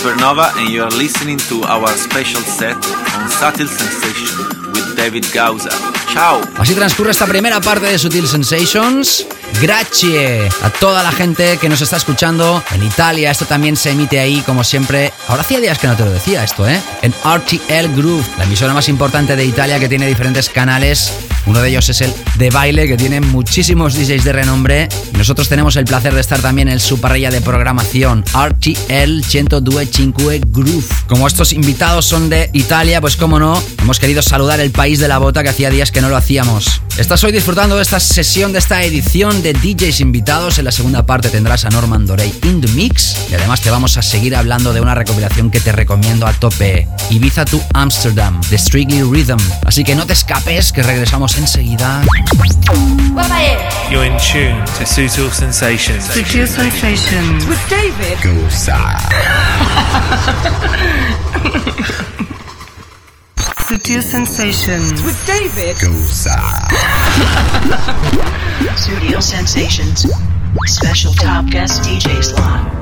Supernova, 0.00 0.50
and 0.56 0.70
you 0.70 0.82
are 0.82 0.90
listening 0.96 1.36
to 1.36 1.62
our 1.64 1.86
special 1.88 2.40
set 2.40 2.74
on 2.74 3.28
Subtle 3.28 3.68
Sensation 3.68 4.72
with 4.72 4.96
David 4.96 5.26
Gausa. 5.34 5.68
Ciao. 6.10 6.40
Así 6.56 6.74
transcurre 6.74 7.10
esta 7.10 7.26
primera 7.26 7.60
parte 7.60 7.86
de 7.86 7.98
Sutil 7.98 8.26
Sensations. 8.26 9.26
Gracias 9.60 10.54
a 10.62 10.70
toda 10.70 11.02
la 11.02 11.12
gente 11.12 11.58
que 11.58 11.68
nos 11.68 11.82
está 11.82 11.98
escuchando 11.98 12.62
en 12.72 12.82
Italia. 12.82 13.30
Esto 13.30 13.44
también 13.44 13.76
se 13.76 13.90
emite 13.90 14.18
ahí, 14.18 14.40
como 14.46 14.64
siempre. 14.64 15.12
Ahora 15.28 15.42
hacía 15.42 15.60
días 15.60 15.78
que 15.78 15.86
no 15.86 15.96
te 15.96 16.06
lo 16.06 16.12
decía 16.12 16.44
esto, 16.44 16.66
¿eh? 16.66 16.80
En 17.02 17.12
RTL 17.12 17.94
Groove, 17.94 18.24
la 18.38 18.44
emisora 18.44 18.72
más 18.72 18.88
importante 18.88 19.36
de 19.36 19.44
Italia 19.44 19.78
que 19.78 19.88
tiene 19.88 20.06
diferentes 20.06 20.48
canales. 20.48 21.12
Uno 21.44 21.60
de 21.60 21.68
ellos 21.68 21.86
es 21.90 22.00
el 22.00 22.14
de 22.36 22.48
baile, 22.48 22.88
que 22.88 22.96
tiene 22.96 23.20
muchísimos 23.20 23.94
DJs 23.94 24.24
de 24.24 24.32
renombre. 24.32 24.88
Nosotros 25.20 25.50
tenemos 25.50 25.76
el 25.76 25.84
placer 25.84 26.14
de 26.14 26.20
estar 26.22 26.40
también 26.40 26.70
en 26.70 26.80
su 26.80 26.98
parrilla 26.98 27.30
de 27.30 27.42
programación, 27.42 28.24
RTL 28.32 29.20
102.5 29.20 30.40
Groove. 30.46 30.88
Como 31.08 31.26
estos 31.26 31.52
invitados 31.52 32.06
son 32.06 32.30
de 32.30 32.48
Italia, 32.54 33.02
pues 33.02 33.16
como 33.16 33.38
no, 33.38 33.62
hemos 33.82 34.00
querido 34.00 34.22
saludar 34.22 34.60
el 34.60 34.70
país 34.70 34.98
de 34.98 35.08
la 35.08 35.18
bota 35.18 35.42
que 35.42 35.50
hacía 35.50 35.68
días 35.68 35.92
que 35.92 36.00
no 36.00 36.08
lo 36.08 36.16
hacíamos. 36.16 36.80
Estás 36.96 37.22
hoy 37.22 37.32
disfrutando 37.32 37.76
de 37.76 37.82
esta 37.82 38.00
sesión, 38.00 38.54
de 38.54 38.60
esta 38.60 38.82
edición 38.82 39.42
de 39.42 39.52
DJs 39.52 40.00
invitados. 40.00 40.58
En 40.58 40.64
la 40.64 40.72
segunda 40.72 41.04
parte 41.04 41.28
tendrás 41.28 41.66
a 41.66 41.68
Norman 41.68 42.06
Dorey 42.06 42.32
in 42.44 42.62
the 42.62 42.68
mix. 42.68 43.26
Y 43.30 43.34
además 43.34 43.60
te 43.60 43.70
vamos 43.70 43.98
a 43.98 44.02
seguir 44.02 44.34
hablando 44.34 44.72
de 44.72 44.80
una 44.80 44.94
recopilación 44.94 45.50
que 45.50 45.60
te 45.60 45.72
recomiendo 45.72 46.26
a 46.26 46.32
tope. 46.32 46.88
Ibiza 47.10 47.44
to 47.44 47.60
Amsterdam, 47.74 48.40
de 48.50 48.56
Strictly 48.56 49.02
Rhythm. 49.02 49.38
Así 49.66 49.82
que 49.82 49.96
no 49.96 50.06
te 50.06 50.12
escapes, 50.12 50.72
que 50.72 50.80
regresamos 50.80 51.36
enseguida. 51.38 52.02
You're 53.90 54.06
in 54.06 54.16
tune 54.18 54.64
to 54.78 54.86
Sutil 54.86 55.28
Sensations. 55.32 56.04
Sutil 56.04 56.46
Sensations. 56.46 57.46
With 57.46 57.58
David 57.68 58.16
Sutil 63.66 64.02
Sensations. 64.02 65.02
With 65.02 65.26
David 65.26 65.76
Studio 68.76 69.20
Sensations. 69.20 70.06
Special 70.66 71.12
top 71.14 71.46
guest 71.50 71.82
DJ 71.82 72.22
slot. 72.22 72.79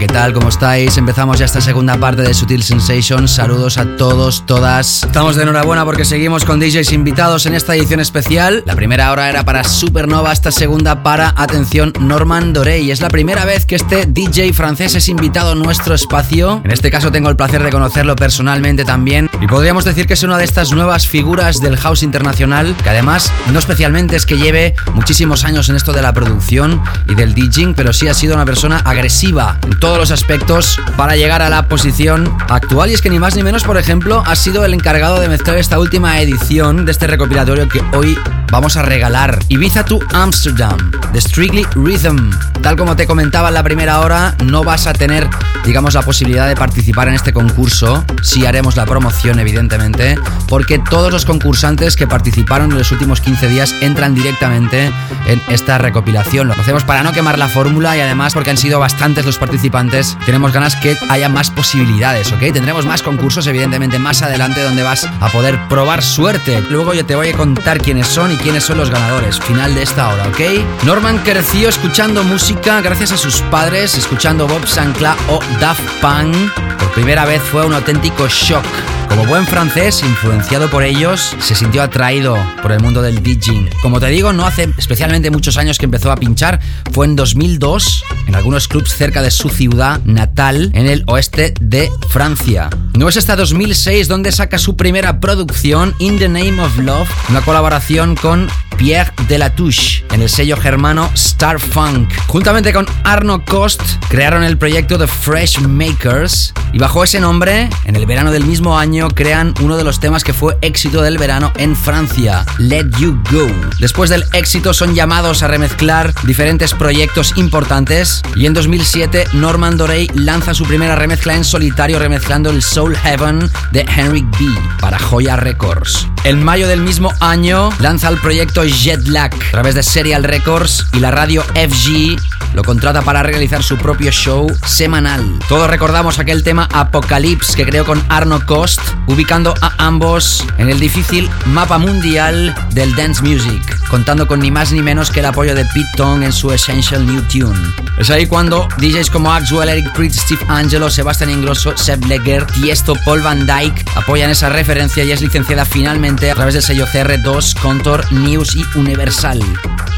¿Qué 0.00 0.06
tal? 0.06 0.32
¿Cómo 0.32 0.48
estáis? 0.48 0.96
Empezamos 0.96 1.38
ya 1.38 1.44
esta 1.44 1.60
segunda 1.60 1.94
parte 1.98 2.22
de 2.22 2.32
Sutil 2.32 2.62
Sensations. 2.62 3.32
Saludos 3.32 3.76
a 3.76 3.84
todos, 3.98 4.46
todas. 4.46 5.02
Estamos 5.02 5.36
de 5.36 5.42
enhorabuena 5.42 5.84
porque 5.84 6.06
seguimos 6.06 6.46
con 6.46 6.58
DJs 6.58 6.92
invitados 6.92 7.44
en 7.44 7.54
esta 7.54 7.76
edición 7.76 8.00
especial. 8.00 8.62
La 8.64 8.74
primera 8.74 9.12
hora 9.12 9.28
era 9.28 9.44
para 9.44 9.62
Supernova, 9.62 10.32
esta 10.32 10.52
segunda 10.52 11.02
para, 11.02 11.34
atención, 11.36 11.92
Norman 12.00 12.54
Dorey. 12.54 12.90
Es 12.90 13.02
la 13.02 13.10
primera 13.10 13.44
vez 13.44 13.66
que 13.66 13.74
este 13.74 14.06
DJ 14.06 14.54
francés 14.54 14.94
es 14.94 15.06
invitado 15.10 15.52
a 15.52 15.54
nuestro 15.54 15.94
espacio. 15.94 16.62
En 16.64 16.70
este 16.70 16.90
caso 16.90 17.12
tengo 17.12 17.28
el 17.28 17.36
placer 17.36 17.62
de 17.62 17.70
conocerlo 17.70 18.16
personalmente 18.16 18.86
también. 18.86 19.28
Y 19.42 19.48
podríamos 19.48 19.84
decir 19.84 20.06
que 20.06 20.14
es 20.14 20.22
una 20.22 20.38
de 20.38 20.44
estas 20.44 20.72
nuevas 20.72 21.06
figuras 21.06 21.60
del 21.60 21.76
house 21.76 22.02
internacional, 22.02 22.74
que 22.82 22.88
además 22.88 23.30
no 23.52 23.58
especialmente 23.58 24.16
es 24.16 24.24
que 24.24 24.38
lleve 24.38 24.74
muchísimos 24.94 25.44
años 25.44 25.68
en 25.68 25.76
esto 25.76 25.92
de 25.92 26.00
la 26.00 26.14
producción 26.14 26.82
y 27.06 27.14
del 27.14 27.34
DJing, 27.34 27.74
pero 27.74 27.92
sí 27.92 28.08
ha 28.08 28.14
sido 28.14 28.34
una 28.34 28.46
persona 28.46 28.78
agresiva 28.78 29.58
en 29.62 29.78
todos 29.90 29.98
los 29.98 30.12
aspectos 30.12 30.80
para 30.96 31.16
llegar 31.16 31.42
a 31.42 31.48
la 31.48 31.66
posición 31.66 32.32
actual. 32.48 32.90
Y 32.90 32.94
es 32.94 33.02
que 33.02 33.10
ni 33.10 33.18
más 33.18 33.34
ni 33.34 33.42
menos, 33.42 33.64
por 33.64 33.76
ejemplo, 33.76 34.22
ha 34.24 34.36
sido 34.36 34.64
el 34.64 34.72
encargado 34.72 35.18
de 35.18 35.28
mezclar 35.28 35.58
esta 35.58 35.80
última 35.80 36.20
edición 36.20 36.84
de 36.86 36.92
este 36.92 37.08
recopilatorio 37.08 37.68
que 37.68 37.82
hoy 37.96 38.16
vamos 38.52 38.76
a 38.76 38.82
regalar. 38.82 39.40
Ibiza 39.48 39.84
to 39.84 39.98
Amsterdam, 40.12 40.92
de 41.12 41.20
Strictly 41.20 41.66
Rhythm. 41.74 42.30
Tal 42.62 42.76
como 42.76 42.94
te 42.94 43.06
comentaba 43.06 43.48
en 43.48 43.54
la 43.54 43.64
primera 43.64 43.98
hora, 44.00 44.36
no 44.44 44.62
vas 44.62 44.86
a 44.86 44.92
tener, 44.92 45.28
digamos, 45.64 45.94
la 45.94 46.02
posibilidad 46.02 46.46
de 46.46 46.54
participar 46.54 47.08
en 47.08 47.14
este 47.14 47.32
concurso. 47.32 48.04
Sí 48.22 48.46
haremos 48.46 48.76
la 48.76 48.86
promoción, 48.86 49.40
evidentemente, 49.40 50.16
porque 50.46 50.78
todos 50.78 51.10
los 51.10 51.24
concursantes 51.24 51.96
que 51.96 52.06
participaron 52.06 52.70
en 52.70 52.78
los 52.78 52.92
últimos 52.92 53.20
15 53.20 53.48
días 53.48 53.74
entran 53.80 54.14
directamente 54.14 54.92
en 55.26 55.42
esta 55.48 55.78
recopilación. 55.78 56.48
Lo 56.48 56.54
hacemos 56.54 56.84
para 56.84 57.02
no 57.02 57.12
quemar 57.12 57.38
la 57.38 57.48
fórmula 57.48 57.96
y 57.96 58.00
además 58.00 58.34
porque 58.34 58.50
han 58.50 58.56
sido 58.56 58.78
bastantes 58.78 59.24
los 59.24 59.38
participantes, 59.38 59.79
tenemos 60.26 60.52
ganas 60.52 60.76
que 60.76 60.96
haya 61.08 61.28
más 61.28 61.50
posibilidades, 61.50 62.30
¿ok? 62.32 62.40
Tendremos 62.52 62.84
más 62.84 63.02
concursos, 63.02 63.46
evidentemente, 63.46 63.98
más 63.98 64.20
adelante 64.20 64.62
donde 64.62 64.82
vas 64.82 65.08
a 65.20 65.28
poder 65.28 65.58
probar 65.68 66.02
suerte. 66.02 66.62
Luego 66.68 66.92
yo 66.92 67.06
te 67.06 67.14
voy 67.14 67.30
a 67.30 67.36
contar 67.36 67.80
quiénes 67.80 68.06
son 68.06 68.32
y 68.32 68.36
quiénes 68.36 68.64
son 68.64 68.76
los 68.76 68.90
ganadores. 68.90 69.40
Final 69.40 69.74
de 69.74 69.82
esta 69.82 70.08
hora, 70.10 70.28
¿ok? 70.28 70.40
Norman 70.84 71.18
creció 71.18 71.68
escuchando 71.68 72.22
música 72.24 72.80
gracias 72.82 73.12
a 73.12 73.16
sus 73.16 73.40
padres, 73.42 73.96
escuchando 73.96 74.46
Bob 74.46 74.66
Sancla 74.66 75.16
o 75.28 75.40
Daft 75.60 75.82
Punk. 76.00 76.36
Por 76.78 76.92
primera 76.92 77.24
vez 77.24 77.40
fue 77.42 77.64
un 77.64 77.72
auténtico 77.72 78.28
shock. 78.28 78.99
Como 79.10 79.26
buen 79.26 79.44
francés, 79.44 80.04
influenciado 80.04 80.70
por 80.70 80.84
ellos, 80.84 81.36
se 81.40 81.56
sintió 81.56 81.82
atraído 81.82 82.38
por 82.62 82.70
el 82.70 82.80
mundo 82.80 83.02
del 83.02 83.24
DJing. 83.24 83.68
Como 83.82 83.98
te 83.98 84.06
digo, 84.06 84.32
no 84.32 84.46
hace 84.46 84.72
especialmente 84.78 85.32
muchos 85.32 85.56
años 85.56 85.78
que 85.78 85.86
empezó 85.86 86.12
a 86.12 86.16
pinchar, 86.16 86.60
fue 86.92 87.06
en 87.06 87.16
2002 87.16 88.04
en 88.28 88.36
algunos 88.36 88.68
clubs 88.68 88.94
cerca 88.94 89.20
de 89.20 89.32
su 89.32 89.48
ciudad 89.48 90.00
natal, 90.04 90.70
en 90.74 90.86
el 90.86 91.02
oeste 91.08 91.54
de 91.60 91.90
Francia. 92.08 92.70
No 92.94 93.08
es 93.08 93.16
hasta 93.16 93.34
2006 93.34 94.06
donde 94.06 94.30
saca 94.30 94.58
su 94.58 94.76
primera 94.76 95.18
producción, 95.18 95.92
In 95.98 96.16
the 96.18 96.28
Name 96.28 96.62
of 96.62 96.78
Love, 96.78 97.10
una 97.30 97.40
colaboración 97.40 98.14
con 98.14 98.48
Pierre 98.76 99.12
Delatouche 99.28 100.04
en 100.12 100.22
el 100.22 100.28
sello 100.28 100.56
germano 100.56 101.10
Star 101.14 101.58
Funk. 101.58 102.10
Juntamente 102.28 102.72
con 102.72 102.86
Arno 103.04 103.44
Cost 103.44 103.82
crearon 104.08 104.42
el 104.42 104.56
proyecto 104.56 104.98
The 104.98 105.06
Fresh 105.06 105.60
Makers 105.60 106.54
y 106.72 106.78
bajo 106.78 107.02
ese 107.02 107.20
nombre, 107.20 107.68
en 107.84 107.96
el 107.96 108.06
verano 108.06 108.30
del 108.30 108.44
mismo 108.44 108.78
año, 108.78 108.99
crean 109.08 109.54
uno 109.60 109.76
de 109.76 109.84
los 109.84 110.00
temas 110.00 110.24
que 110.24 110.32
fue 110.32 110.58
éxito 110.60 111.02
del 111.02 111.18
verano 111.18 111.52
en 111.56 111.74
Francia, 111.74 112.44
Let 112.58 112.90
You 112.98 113.20
Go. 113.30 113.46
Después 113.78 114.10
del 114.10 114.24
éxito 114.32 114.74
son 114.74 114.94
llamados 114.94 115.42
a 115.42 115.48
remezclar 115.48 116.14
diferentes 116.24 116.74
proyectos 116.74 117.32
importantes 117.36 118.22
y 118.36 118.46
en 118.46 118.54
2007 118.54 119.28
Norman 119.32 119.76
Dorey 119.76 120.08
lanza 120.14 120.54
su 120.54 120.64
primera 120.64 120.96
remezcla 120.96 121.34
en 121.34 121.44
solitario 121.44 121.98
remezclando 121.98 122.50
el 122.50 122.62
Soul 122.62 122.96
Heaven 122.96 123.50
de 123.72 123.80
Henrik 123.80 124.26
B 124.38 124.46
para 124.80 124.98
Joya 124.98 125.36
Records. 125.36 126.06
En 126.24 126.42
mayo 126.42 126.68
del 126.68 126.80
mismo 126.80 127.12
año 127.20 127.70
lanza 127.78 128.08
el 128.08 128.18
proyecto 128.18 128.62
Jetlag 128.64 129.34
a 129.34 129.50
través 129.50 129.74
de 129.74 129.82
Serial 129.82 130.24
Records 130.24 130.86
y 130.92 131.00
la 131.00 131.10
radio 131.10 131.42
FG 131.54 132.18
lo 132.54 132.64
contrata 132.64 133.02
para 133.02 133.22
realizar 133.22 133.62
su 133.62 133.76
propio 133.76 134.10
show 134.10 134.46
semanal. 134.66 135.38
Todos 135.48 135.70
recordamos 135.70 136.18
aquel 136.18 136.42
tema 136.42 136.68
Apocalypse 136.72 137.56
que 137.56 137.64
creó 137.64 137.84
con 137.84 138.02
Arno 138.08 138.44
Cost, 138.44 138.80
ubicando 139.06 139.54
a 139.60 139.72
ambos 139.78 140.44
en 140.58 140.70
el 140.70 140.78
difícil 140.78 141.28
mapa 141.46 141.78
mundial 141.78 142.54
del 142.72 142.94
dance 142.94 143.22
music, 143.22 143.88
contando 143.88 144.26
con 144.26 144.40
ni 144.40 144.50
más 144.50 144.72
ni 144.72 144.82
menos 144.82 145.10
que 145.10 145.20
el 145.20 145.26
apoyo 145.26 145.54
de 145.54 145.64
Pete 145.66 145.88
Tong 145.96 146.22
en 146.22 146.32
su 146.32 146.52
Essential 146.52 147.06
New 147.06 147.22
Tune. 147.22 147.58
Es 147.98 148.10
ahí 148.10 148.26
cuando 148.26 148.68
DJs 148.78 149.10
como 149.10 149.32
Axwell, 149.32 149.68
Eric 149.68 149.92
Pritz, 149.94 150.20
Steve 150.20 150.44
Angelo, 150.48 150.90
Sebastian 150.90 151.30
Ingrosso, 151.30 151.76
Seb 151.76 152.04
Leger, 152.06 152.46
Tiesto, 152.46 152.94
Paul 153.04 153.20
Van 153.20 153.46
Dyke 153.46 153.84
apoyan 153.94 154.30
esa 154.30 154.48
referencia 154.48 155.04
y 155.04 155.12
es 155.12 155.20
licenciada 155.20 155.64
finalmente 155.64 156.30
a 156.30 156.34
través 156.34 156.54
del 156.54 156.62
sello 156.62 156.86
CR2, 156.86 157.58
Contour, 157.60 158.10
News 158.12 158.56
y 158.56 158.64
Universal. 158.78 159.40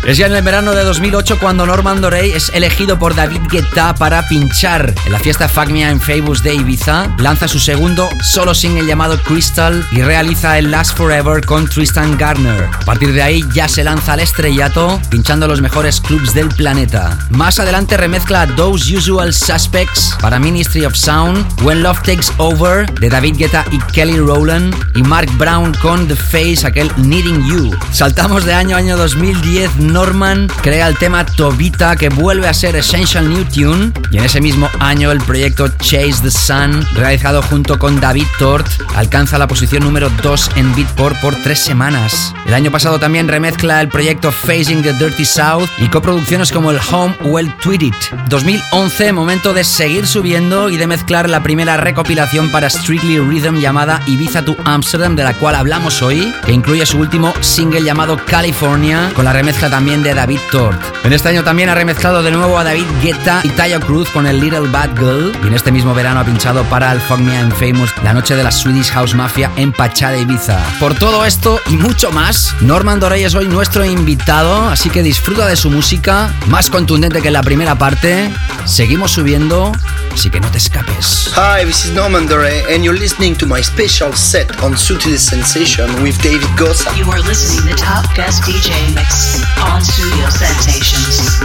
Es 0.04 0.16
ya 0.18 0.26
en 0.26 0.34
el 0.34 0.42
verano 0.42 0.74
de 0.74 0.82
2008 0.82 1.38
cuando 1.38 1.64
Norman 1.64 2.00
Dorey 2.00 2.32
es 2.32 2.50
elegido 2.54 2.98
por 2.98 3.14
David 3.14 3.42
Guetta 3.48 3.94
para 3.94 4.26
pinchar 4.26 4.92
en 5.06 5.12
la 5.12 5.20
fiesta 5.20 5.48
Fagmia 5.48 5.90
en 5.90 6.00
Famous 6.00 6.42
de 6.42 6.54
Ibiza. 6.54 7.14
Lanza 7.18 7.46
su 7.46 7.60
segundo 7.60 8.08
solo 8.20 8.52
single 8.52 8.81
llamado 8.86 9.18
Crystal 9.22 9.84
y 9.92 10.02
realiza 10.02 10.58
el 10.58 10.70
Last 10.70 10.96
Forever 10.96 11.44
con 11.44 11.68
Tristan 11.68 12.16
Garner. 12.16 12.68
A 12.72 12.84
partir 12.84 13.12
de 13.12 13.22
ahí 13.22 13.44
ya 13.54 13.68
se 13.68 13.84
lanza 13.84 14.14
al 14.14 14.20
estrellato, 14.20 15.00
pinchando 15.10 15.46
los 15.48 15.60
mejores 15.60 16.00
clubs 16.00 16.34
del 16.34 16.48
planeta. 16.48 17.18
Más 17.30 17.58
adelante 17.58 17.96
remezcla 17.96 18.46
Those 18.46 18.96
Usual 18.96 19.32
Suspects 19.32 20.16
para 20.20 20.38
Ministry 20.38 20.84
of 20.84 20.94
Sound, 20.94 21.44
When 21.62 21.82
Love 21.82 22.02
Takes 22.02 22.32
Over 22.38 22.92
de 23.00 23.08
David 23.08 23.36
Guetta 23.36 23.64
y 23.70 23.78
Kelly 23.92 24.18
Rowland 24.18 24.74
y 24.94 25.02
Mark 25.02 25.30
Brown 25.36 25.72
con 25.82 26.06
The 26.08 26.16
Face, 26.16 26.66
aquel 26.66 26.90
Needing 26.96 27.46
You. 27.46 27.70
Saltamos 27.92 28.44
de 28.44 28.54
año 28.54 28.76
a 28.76 28.78
año 28.78 28.96
2010 28.96 29.76
Norman 29.76 30.48
crea 30.62 30.88
el 30.88 30.96
tema 30.96 31.24
Tobita 31.24 31.96
que 31.96 32.08
vuelve 32.08 32.48
a 32.48 32.54
ser 32.54 32.76
Essential 32.76 33.28
New 33.28 33.44
Tune 33.44 33.92
y 34.10 34.18
en 34.18 34.24
ese 34.24 34.40
mismo 34.40 34.68
año 34.80 35.10
el 35.12 35.18
proyecto 35.18 35.68
Chase 35.68 36.20
the 36.22 36.30
Sun 36.30 36.86
realizado 36.94 37.42
junto 37.42 37.78
con 37.78 38.00
David 38.00 38.26
Tort 38.38 38.66
alcanza 38.94 39.38
la 39.38 39.46
posición 39.46 39.82
número 39.82 40.10
2 40.22 40.50
en 40.56 40.74
Beatport 40.74 41.20
por 41.20 41.34
tres 41.36 41.58
semanas. 41.58 42.34
El 42.46 42.54
año 42.54 42.70
pasado 42.70 42.98
también 42.98 43.28
remezcla 43.28 43.80
el 43.80 43.88
proyecto 43.88 44.32
Facing 44.32 44.82
the 44.82 44.92
Dirty 44.92 45.24
South 45.24 45.68
y 45.78 45.88
coproducciones 45.88 46.52
como 46.52 46.70
el 46.70 46.80
Home 46.90 47.14
Well 47.24 47.54
Tweeted. 47.62 47.94
2011, 48.28 49.12
momento 49.12 49.52
de 49.54 49.64
seguir 49.64 50.06
subiendo 50.06 50.68
y 50.68 50.76
de 50.76 50.86
mezclar 50.86 51.28
la 51.28 51.42
primera 51.42 51.76
recopilación 51.76 52.50
para 52.50 52.70
Strictly 52.70 53.18
Rhythm 53.18 53.60
llamada 53.60 54.00
Ibiza 54.06 54.44
to 54.44 54.56
Amsterdam 54.64 55.16
de 55.16 55.24
la 55.24 55.34
cual 55.34 55.54
hablamos 55.54 56.02
hoy, 56.02 56.32
que 56.44 56.52
incluye 56.52 56.86
su 56.86 56.98
último 56.98 57.32
single 57.40 57.82
llamado 57.82 58.16
California 58.26 59.10
con 59.14 59.24
la 59.24 59.32
remezcla 59.32 59.70
también 59.70 60.02
de 60.02 60.14
David 60.14 60.40
Tort. 60.50 60.80
En 61.04 61.12
este 61.12 61.28
año 61.28 61.44
también 61.44 61.68
ha 61.68 61.74
remezclado 61.74 62.22
de 62.22 62.30
nuevo 62.30 62.58
a 62.58 62.64
David 62.64 62.86
Guetta 63.02 63.40
y 63.42 63.48
Tayo 63.50 63.80
Cruz 63.80 64.08
con 64.10 64.26
el 64.26 64.40
Little 64.40 64.68
Bad 64.68 64.90
Girl 64.98 65.32
y 65.42 65.46
en 65.48 65.54
este 65.54 65.72
mismo 65.72 65.94
verano 65.94 66.20
ha 66.20 66.24
pinchado 66.24 66.64
para 66.64 66.92
el 66.92 67.00
I'm 67.08 67.50
Famous 67.50 67.92
la 68.02 68.12
noche 68.12 68.34
de 68.36 68.42
la 68.42 68.50
Swedish 68.62 68.90
House 68.92 69.12
Mafia 69.14 69.50
en 69.56 69.72
Pachá 69.72 70.10
de 70.10 70.20
Ibiza. 70.20 70.56
Por 70.78 70.94
todo 70.94 71.24
esto 71.24 71.60
y 71.66 71.76
mucho 71.76 72.12
más, 72.12 72.54
Norman 72.60 73.00
Dorey 73.00 73.24
es 73.24 73.34
hoy 73.34 73.48
nuestro 73.48 73.84
invitado, 73.84 74.68
así 74.68 74.88
que 74.88 75.02
disfruta 75.02 75.46
de 75.48 75.56
su 75.56 75.68
música, 75.68 76.32
más 76.46 76.70
contundente 76.70 77.20
que 77.20 77.26
en 77.26 77.34
la 77.34 77.42
primera 77.42 77.76
parte. 77.76 78.32
Seguimos 78.64 79.10
subiendo, 79.10 79.72
así 80.14 80.30
que 80.30 80.38
no 80.38 80.48
te 80.48 80.58
escapes. 80.58 81.32
Hi, 81.34 81.64
this 81.64 81.84
is 81.84 81.90
Norman 81.90 82.28
Dorey, 82.28 82.62
and 82.72 82.84
you're 82.84 82.96
listening 82.96 83.34
to 83.38 83.46
my 83.46 83.60
special 83.60 84.12
set 84.12 84.48
on 84.62 84.74
Sutil 84.76 85.18
Sensation 85.18 85.90
with 86.00 86.16
David 86.22 86.48
Gosa. 86.56 86.96
You 86.96 87.10
are 87.10 87.20
listening 87.22 87.68
to 87.68 87.82
Top 87.82 88.04
Guest 88.14 88.44
DJ 88.44 88.70
Mix 88.94 89.42
on 89.60 89.82
Studio 89.82 90.30
Sensations. 90.30 91.42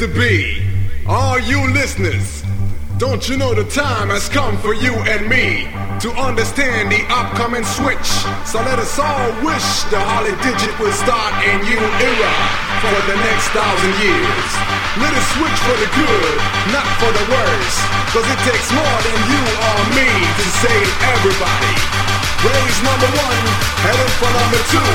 To 0.00 0.08
be, 0.08 0.64
all 1.04 1.36
you 1.36 1.60
listeners, 1.76 2.40
don't 2.96 3.28
you 3.28 3.36
know 3.36 3.52
the 3.52 3.68
time 3.68 4.08
has 4.08 4.32
come 4.32 4.56
for 4.64 4.72
you 4.72 4.96
and 5.04 5.28
me 5.28 5.68
to 6.00 6.08
understand 6.16 6.88
the 6.88 7.04
upcoming 7.12 7.60
switch? 7.68 8.08
So 8.48 8.64
let 8.64 8.80
us 8.80 8.96
all 8.96 9.28
wish 9.44 9.68
the 9.92 10.00
Holly 10.00 10.32
Digit 10.40 10.72
will 10.80 10.96
start 10.96 11.36
a 11.44 11.52
new 11.68 11.84
era 12.00 12.32
for 12.80 12.96
the 13.12 13.16
next 13.28 13.52
thousand 13.52 13.92
years. 14.00 14.48
Let 15.04 15.12
us 15.12 15.26
switch 15.36 15.60
for 15.68 15.76
the 15.76 15.90
good, 15.92 16.36
not 16.72 16.88
for 16.96 17.12
the 17.12 17.24
worse. 17.28 17.76
Cause 18.16 18.24
it 18.24 18.40
takes 18.48 18.72
more 18.72 18.98
than 19.04 19.18
you 19.28 19.42
or 19.52 19.78
me 20.00 20.08
to 20.08 20.46
save 20.64 20.90
everybody. 21.12 21.76
Raise 22.40 22.78
number 22.88 23.10
one, 23.20 23.44
headed 23.84 24.12
for 24.16 24.32
number 24.32 24.60
two. 24.72 24.92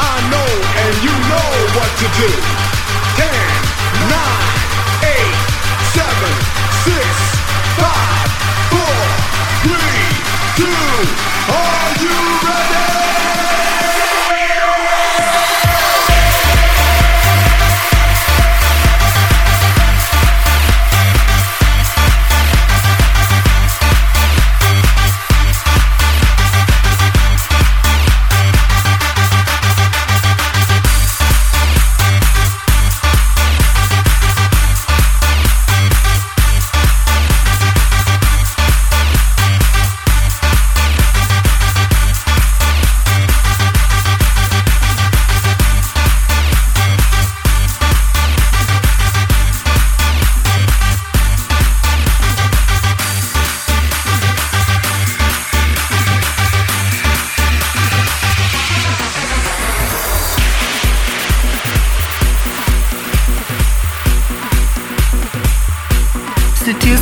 I 0.00 0.16
know 0.32 0.48
and 0.80 0.92
you 1.04 1.12
know 1.28 1.50
what 1.76 1.92
to 2.00 2.08
do. 2.24 2.75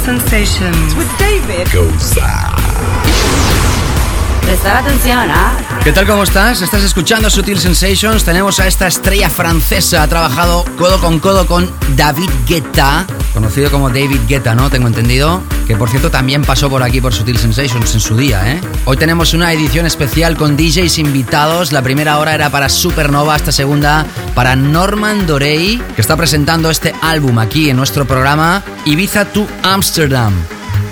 Sensations 0.05 0.95
with 0.97 1.09
David 1.19 1.67
Prestar 4.45 4.77
atención, 4.77 5.31
¿ah? 5.31 5.57
¿Qué 5.83 5.91
tal, 5.93 6.07
cómo 6.07 6.23
estás? 6.23 6.61
Estás 6.61 6.83
escuchando 6.83 7.31
Sutil 7.31 7.59
Sensations. 7.59 8.25
Tenemos 8.25 8.61
a 8.61 8.67
esta 8.67 8.87
estrella 8.87 9.31
francesa. 9.31 10.03
Ha 10.03 10.09
trabajado 10.09 10.65
codo 10.77 11.01
con 11.01 11.19
codo 11.19 11.47
con 11.47 11.71
David 11.97 12.29
Guetta, 12.47 13.07
conocido 13.33 13.71
como 13.71 13.89
David 13.89 14.21
Guetta, 14.29 14.55
¿no? 14.55 14.69
Tengo 14.69 14.87
entendido. 14.87 15.43
Que 15.67 15.77
por 15.77 15.89
cierto 15.89 16.11
también 16.11 16.45
pasó 16.45 16.69
por 16.69 16.83
aquí 16.83 17.01
por 17.01 17.15
Sutil 17.15 17.39
Sensations 17.39 17.95
en 17.95 18.01
su 18.01 18.17
día, 18.17 18.53
¿eh? 18.53 18.61
Hoy 18.85 18.99
tenemos 18.99 19.33
una 19.33 19.51
edición 19.53 19.87
especial 19.87 20.37
con 20.37 20.59
DJs 20.59 20.99
invitados. 20.99 21.73
La 21.73 21.81
primera 21.81 22.19
hora 22.19 22.35
era 22.35 22.51
para 22.51 22.69
Supernova, 22.69 23.37
esta 23.37 23.51
segunda 23.51 24.05
para 24.35 24.57
Norman 24.57 25.27
Dorey, 25.27 25.83
que 25.95 26.03
está 26.03 26.17
presentando 26.17 26.71
este 26.71 26.95
álbum 27.01 27.39
aquí 27.39 27.71
en 27.71 27.77
nuestro 27.77 28.05
programa 28.05 28.63
Ibiza 28.85 29.25
to 29.25 29.47
Amsterdam. 29.63 30.35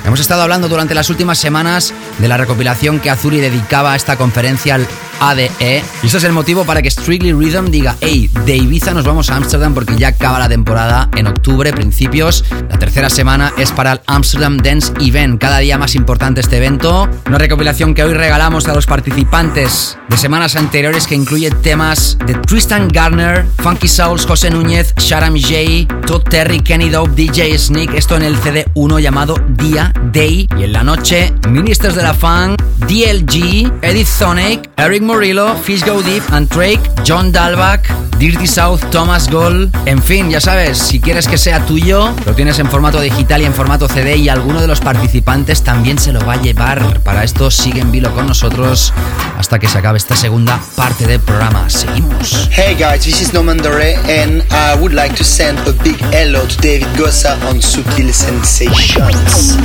Hemos 0.04 0.18
estado 0.18 0.42
hablando 0.42 0.68
durante 0.68 0.94
las 0.94 1.10
últimas 1.10 1.38
semanas 1.38 1.94
de 2.18 2.28
la 2.28 2.36
recopilación 2.36 2.98
que 2.98 3.08
Azuri 3.08 3.38
dedicaba 3.38 3.92
a 3.92 3.96
esta 3.96 4.16
conferencia 4.16 4.80
ADE. 5.22 5.84
Y 6.02 6.06
este 6.06 6.18
es 6.18 6.24
el 6.24 6.32
motivo 6.32 6.64
para 6.64 6.82
que 6.82 6.90
Strictly 6.90 7.32
Rhythm 7.32 7.70
diga, 7.70 7.96
hey, 8.00 8.28
de 8.44 8.56
Ibiza 8.56 8.92
nos 8.92 9.04
vamos 9.04 9.30
a 9.30 9.36
Amsterdam 9.36 9.72
porque 9.72 9.96
ya 9.96 10.08
acaba 10.08 10.40
la 10.40 10.48
temporada 10.48 11.08
en 11.16 11.28
octubre, 11.28 11.72
principios. 11.72 12.44
La 12.68 12.78
tercera 12.78 13.08
semana 13.08 13.52
es 13.56 13.70
para 13.70 13.92
el 13.92 14.00
Amsterdam 14.06 14.58
Dance 14.58 14.92
Event, 15.00 15.40
cada 15.40 15.58
día 15.58 15.78
más 15.78 15.94
importante 15.94 16.40
este 16.40 16.56
evento. 16.56 17.08
Una 17.28 17.38
recopilación 17.38 17.94
que 17.94 18.02
hoy 18.02 18.14
regalamos 18.14 18.66
a 18.66 18.74
los 18.74 18.86
participantes 18.86 19.96
de 20.08 20.16
semanas 20.16 20.56
anteriores 20.56 21.06
que 21.06 21.14
incluye 21.14 21.50
temas 21.50 22.18
de 22.26 22.34
Tristan 22.34 22.88
Garner, 22.88 23.46
Funky 23.58 23.88
Souls, 23.88 24.26
José 24.26 24.50
Núñez, 24.50 24.92
Sharam 24.96 25.36
J, 25.40 25.86
Todd 26.04 26.22
Terry, 26.22 26.60
Kenny 26.60 26.88
Dope, 26.88 27.12
DJ 27.14 27.56
Sneak, 27.56 27.94
esto 27.94 28.16
en 28.16 28.24
el 28.24 28.36
CD1 28.36 29.00
llamado 29.00 29.36
Día 29.50 29.92
Day. 30.12 30.48
Y 30.58 30.64
en 30.64 30.72
la 30.72 30.82
noche, 30.82 31.32
Ministers 31.48 31.94
de 31.94 32.02
la 32.02 32.12
Funk, 32.12 32.60
DLG, 32.88 33.72
Edith 33.82 34.06
Sonic, 34.06 34.68
Eric 34.76 35.02
Morillo, 35.12 35.54
Fish 35.56 35.84
Go 35.84 36.00
Deep, 36.00 36.22
and 36.32 36.48
Drake, 36.48 36.80
John 37.04 37.30
Dalbach, 37.30 37.82
Dirty 38.18 38.46
South, 38.46 38.80
Thomas 38.90 39.28
Gold. 39.28 39.70
En 39.84 40.02
fin, 40.02 40.30
ya 40.30 40.40
sabes, 40.40 40.78
si 40.78 41.00
quieres 41.00 41.28
que 41.28 41.36
sea 41.36 41.66
tuyo, 41.66 42.14
lo 42.24 42.34
tienes 42.34 42.58
en 42.58 42.70
formato 42.70 42.98
digital 42.98 43.42
y 43.42 43.44
en 43.44 43.52
formato 43.52 43.88
CD 43.88 44.16
y 44.16 44.30
alguno 44.30 44.62
de 44.62 44.66
los 44.66 44.80
participantes 44.80 45.62
también 45.62 45.98
se 45.98 46.14
lo 46.14 46.24
va 46.24 46.34
a 46.34 46.40
llevar. 46.40 47.00
Para 47.00 47.24
esto 47.24 47.50
sigue 47.50 47.82
en 47.82 47.92
vilo 47.92 48.14
con 48.14 48.26
nosotros 48.26 48.94
hasta 49.36 49.58
que 49.58 49.68
se 49.68 49.78
acabe 49.78 49.98
esta 49.98 50.16
segunda 50.16 50.58
parte 50.76 51.06
del 51.06 51.20
programa. 51.20 51.68
Seguimos. 51.68 52.48
Hey 52.50 52.74
guys, 52.74 53.04
this 53.04 53.20
is 53.20 53.34
Norman 53.34 53.58
Dore 53.58 53.96
and 54.08 54.42
I 54.50 54.80
would 54.80 54.94
like 54.94 55.14
to 55.16 55.24
send 55.24 55.58
a 55.68 55.72
big 55.84 56.00
hello 56.10 56.46
to 56.46 56.56
David 56.62 56.88
Gossa 56.96 57.36
on 57.50 57.60
Sutil 57.60 58.10
Sensations. 58.14 59.58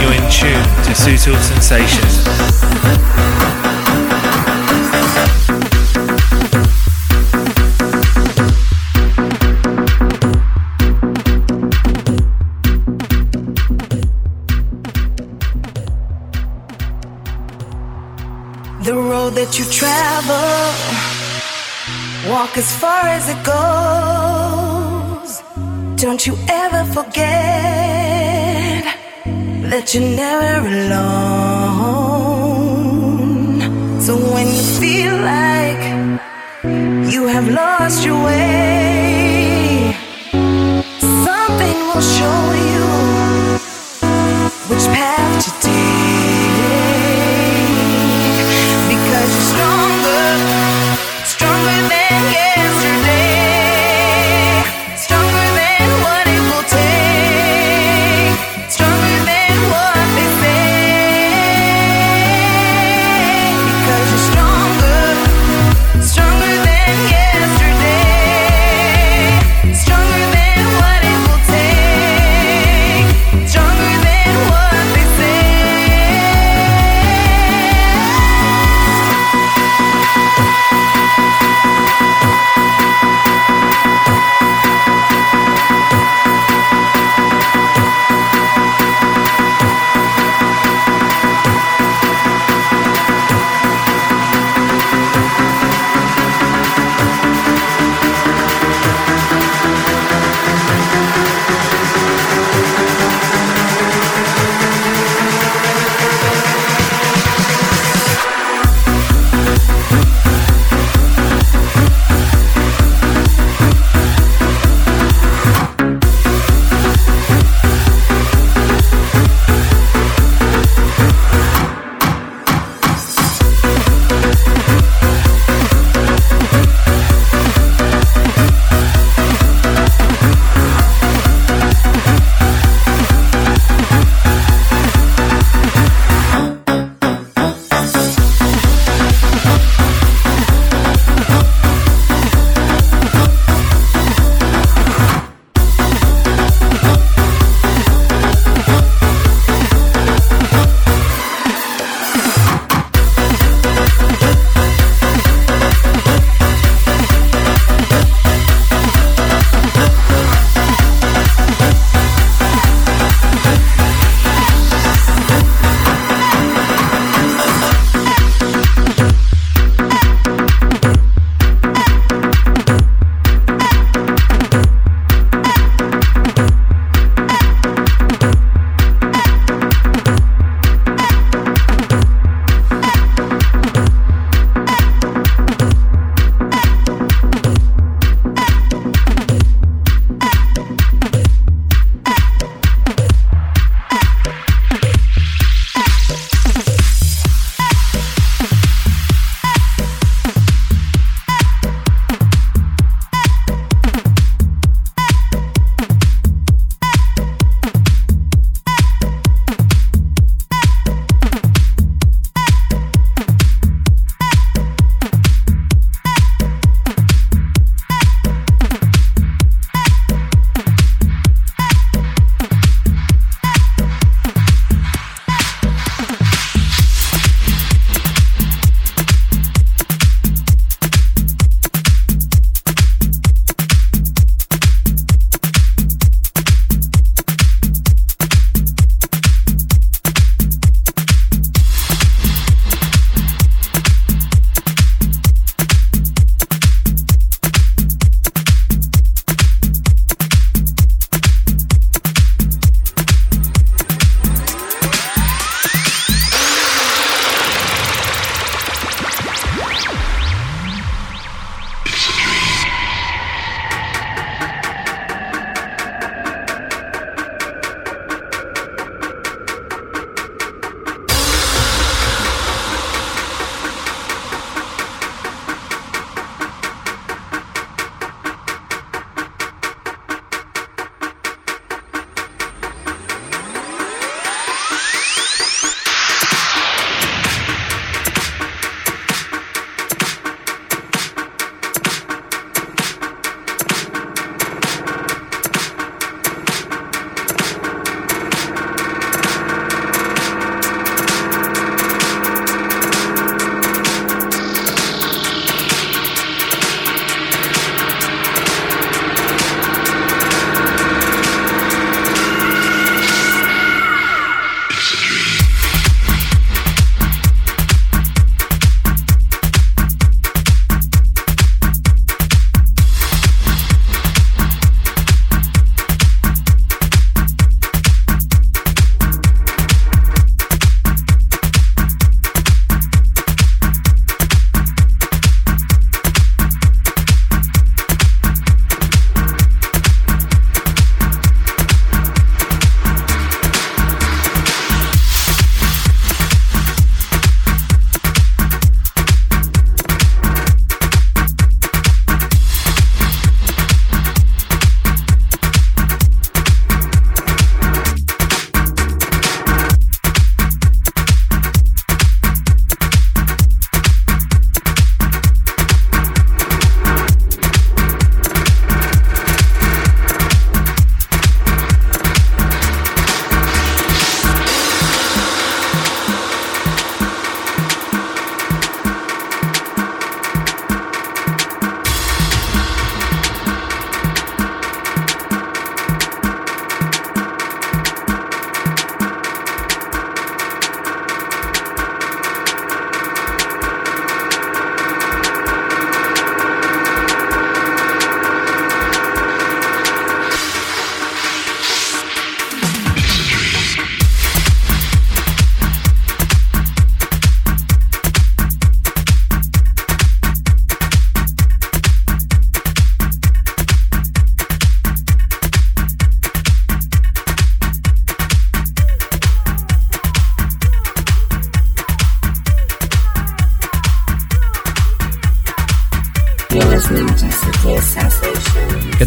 You're 0.00 0.14
in 0.14 0.26
tune 0.30 0.64
to 0.84 0.94
Sutil 0.94 1.36
Sensations. 1.42 2.24
The 18.86 18.94
road 18.94 19.32
that 19.34 19.58
you 19.58 19.64
travel, 19.64 20.70
walk 22.30 22.56
as 22.56 22.70
far 22.76 23.02
as 23.16 23.28
it 23.28 23.40
goes. 23.44 25.42
Don't 26.00 26.24
you 26.24 26.36
ever 26.48 26.84
forget 26.92 28.84
that 29.70 29.92
you're 29.92 30.04
never 30.04 30.68
alone. 30.68 32.05
So 34.06 34.14
when 34.16 34.46
you 34.46 34.62
feel 34.62 35.16
like 35.16 35.82
you 37.12 37.26
have 37.26 37.48
lost 37.48 38.06
your 38.06 38.24
way, 38.24 39.96
something 41.00 41.76
will 41.88 42.00
show 42.00 42.40
you 42.70 42.84
which 44.68 44.86
path 44.94 45.44
to 45.44 45.50
take. 45.60 45.95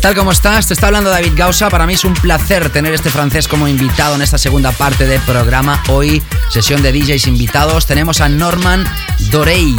Tal? 0.10 0.15
¿Cómo 0.15 0.31
estás? 0.31 0.68
Te 0.68 0.73
está 0.73 0.88
hablando 0.88 1.10
David 1.10 1.34
Gausa. 1.36 1.69
Para 1.69 1.86
mí 1.86 1.94
es 1.94 2.03
un 2.03 2.14
placer 2.14 2.69
tener 2.69 2.94
este 2.94 3.10
francés 3.10 3.48
como 3.48 3.68
invitado 3.68 4.15
en 4.15 4.22
esta 4.22 4.38
segunda 4.38 4.72
parte 4.72 5.06
del 5.06 5.22
programa. 5.22 5.84
Hoy, 5.90 6.23
sesión 6.49 6.81
de 6.81 6.91
DJs 6.91 7.27
invitados. 7.27 7.86
Tenemos 7.86 8.22
a 8.22 8.30
Norman 8.30 8.86
Dorey, 9.30 9.76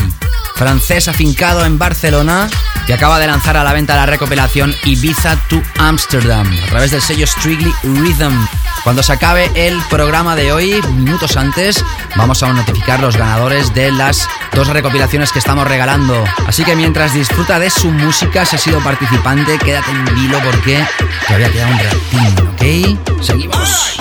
francés 0.54 1.08
afincado 1.08 1.64
en 1.64 1.78
Barcelona, 1.78 2.48
que 2.86 2.94
acaba 2.94 3.18
de 3.18 3.26
lanzar 3.26 3.56
a 3.56 3.64
la 3.64 3.72
venta 3.72 3.96
la 3.96 4.06
recopilación 4.06 4.74
Ibiza 4.84 5.36
to 5.48 5.60
Amsterdam 5.78 6.46
a 6.64 6.66
través 6.66 6.90
del 6.90 7.02
sello 7.02 7.26
Strictly 7.26 7.74
Rhythm. 7.82 8.46
Cuando 8.84 9.02
se 9.02 9.12
acabe 9.12 9.50
el 9.54 9.80
programa 9.90 10.36
de 10.36 10.52
hoy, 10.52 10.80
minutos 10.92 11.36
antes, 11.36 11.84
vamos 12.16 12.42
a 12.42 12.52
notificar 12.52 13.00
los 13.00 13.16
ganadores 13.16 13.74
de 13.74 13.90
las 13.92 14.28
dos 14.60 14.68
recopilaciones 14.68 15.32
que 15.32 15.38
estamos 15.38 15.66
regalando. 15.66 16.22
Así 16.46 16.64
que 16.64 16.76
mientras 16.76 17.14
disfruta 17.14 17.58
de 17.58 17.70
su 17.70 17.90
música, 17.90 18.44
si 18.44 18.56
has 18.56 18.62
sido 18.62 18.78
participante, 18.80 19.56
quédate 19.56 19.90
en 19.90 20.04
vilo 20.14 20.38
porque 20.44 20.84
todavía 21.26 21.50
queda 21.50 21.66
un 21.66 21.78
ratín, 21.78 22.98
¿ok? 22.98 23.22
Seguimos. 23.22 23.96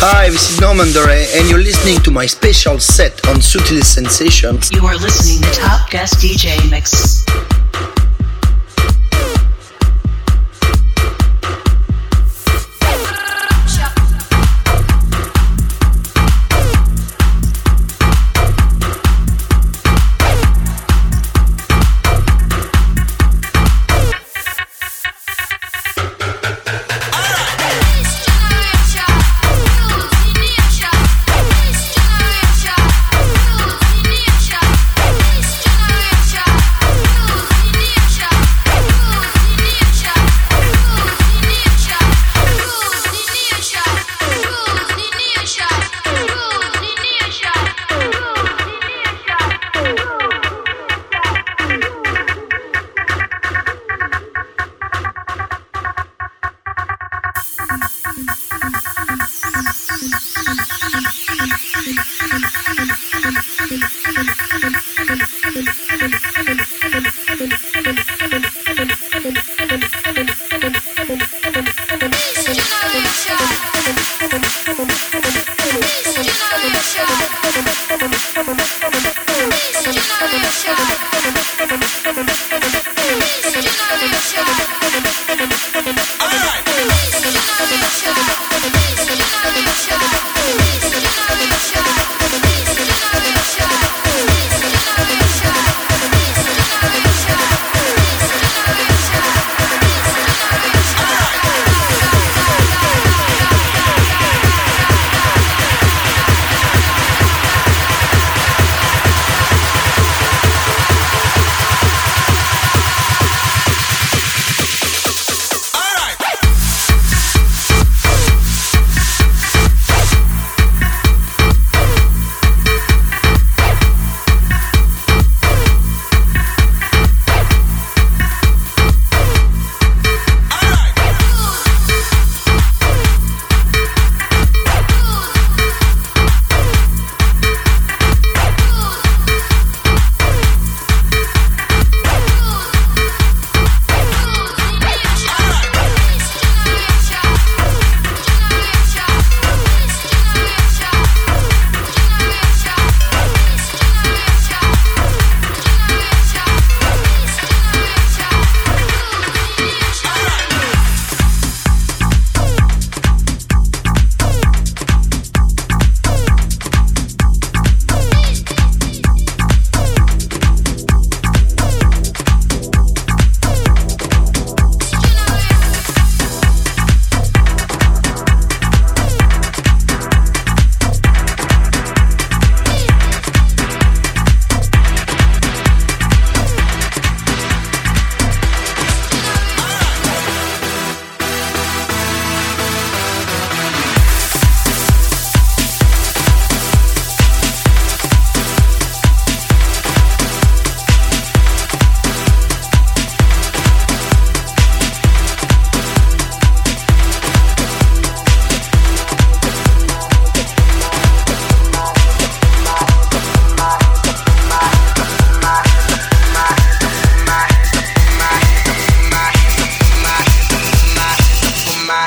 Hi, 0.00 0.30
this 0.30 0.50
is 0.50 0.60
Norman 0.60 0.92
Dore, 0.92 1.28
and 1.38 1.48
you're 1.48 1.62
listening 1.62 2.00
to 2.02 2.10
my 2.10 2.26
special 2.26 2.80
set 2.80 3.24
on 3.28 3.36
Sutil 3.40 3.84
Sensations. 3.84 4.70
You 4.72 4.84
are 4.84 4.96
listening 4.96 5.42
to 5.42 5.60
Top 5.60 5.88
Guest 5.88 6.20
DJ 6.20 6.58
Mix. 6.68 7.25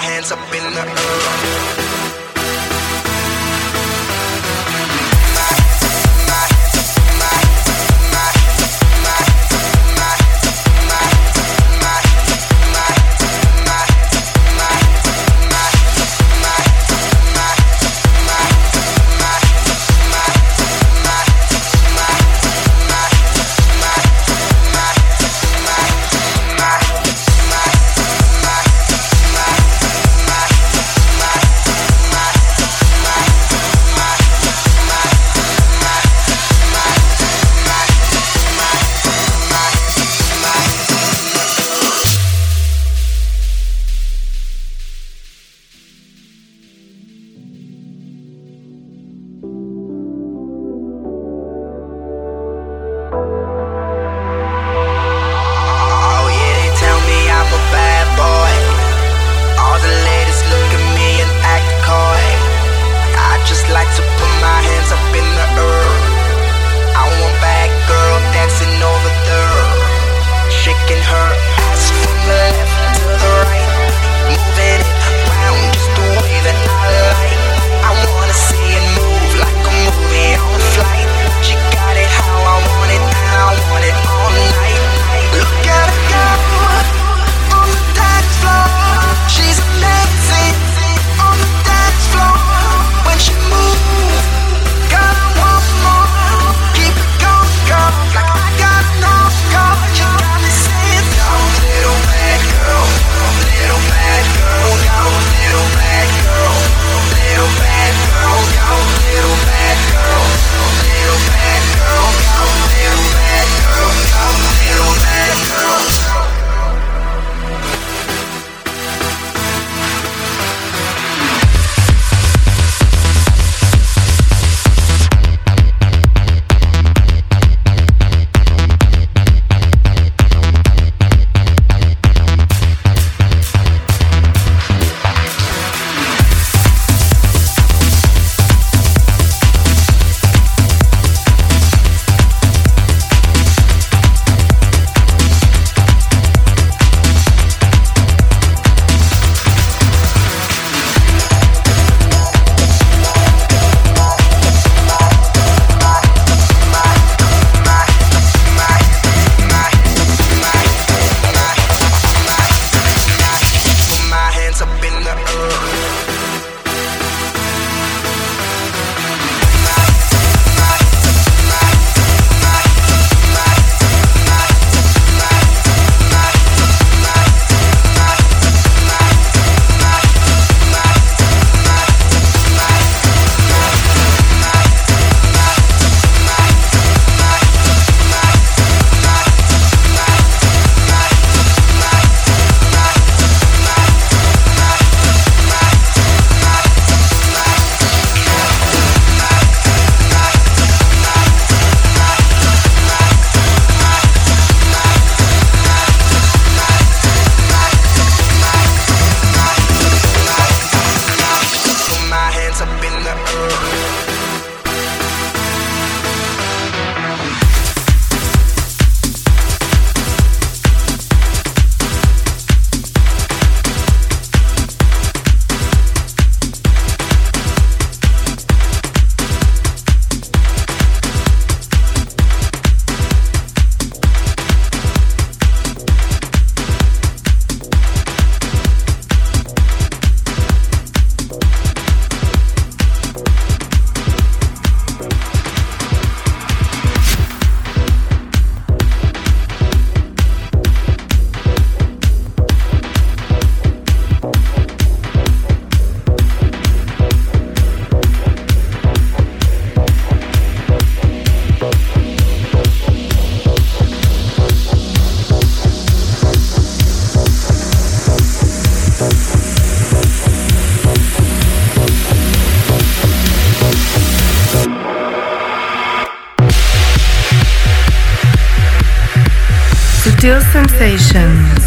hands 0.01 0.31
up 0.31 0.39
in 0.53 0.73
the 0.73 0.81
air. 0.81 1.58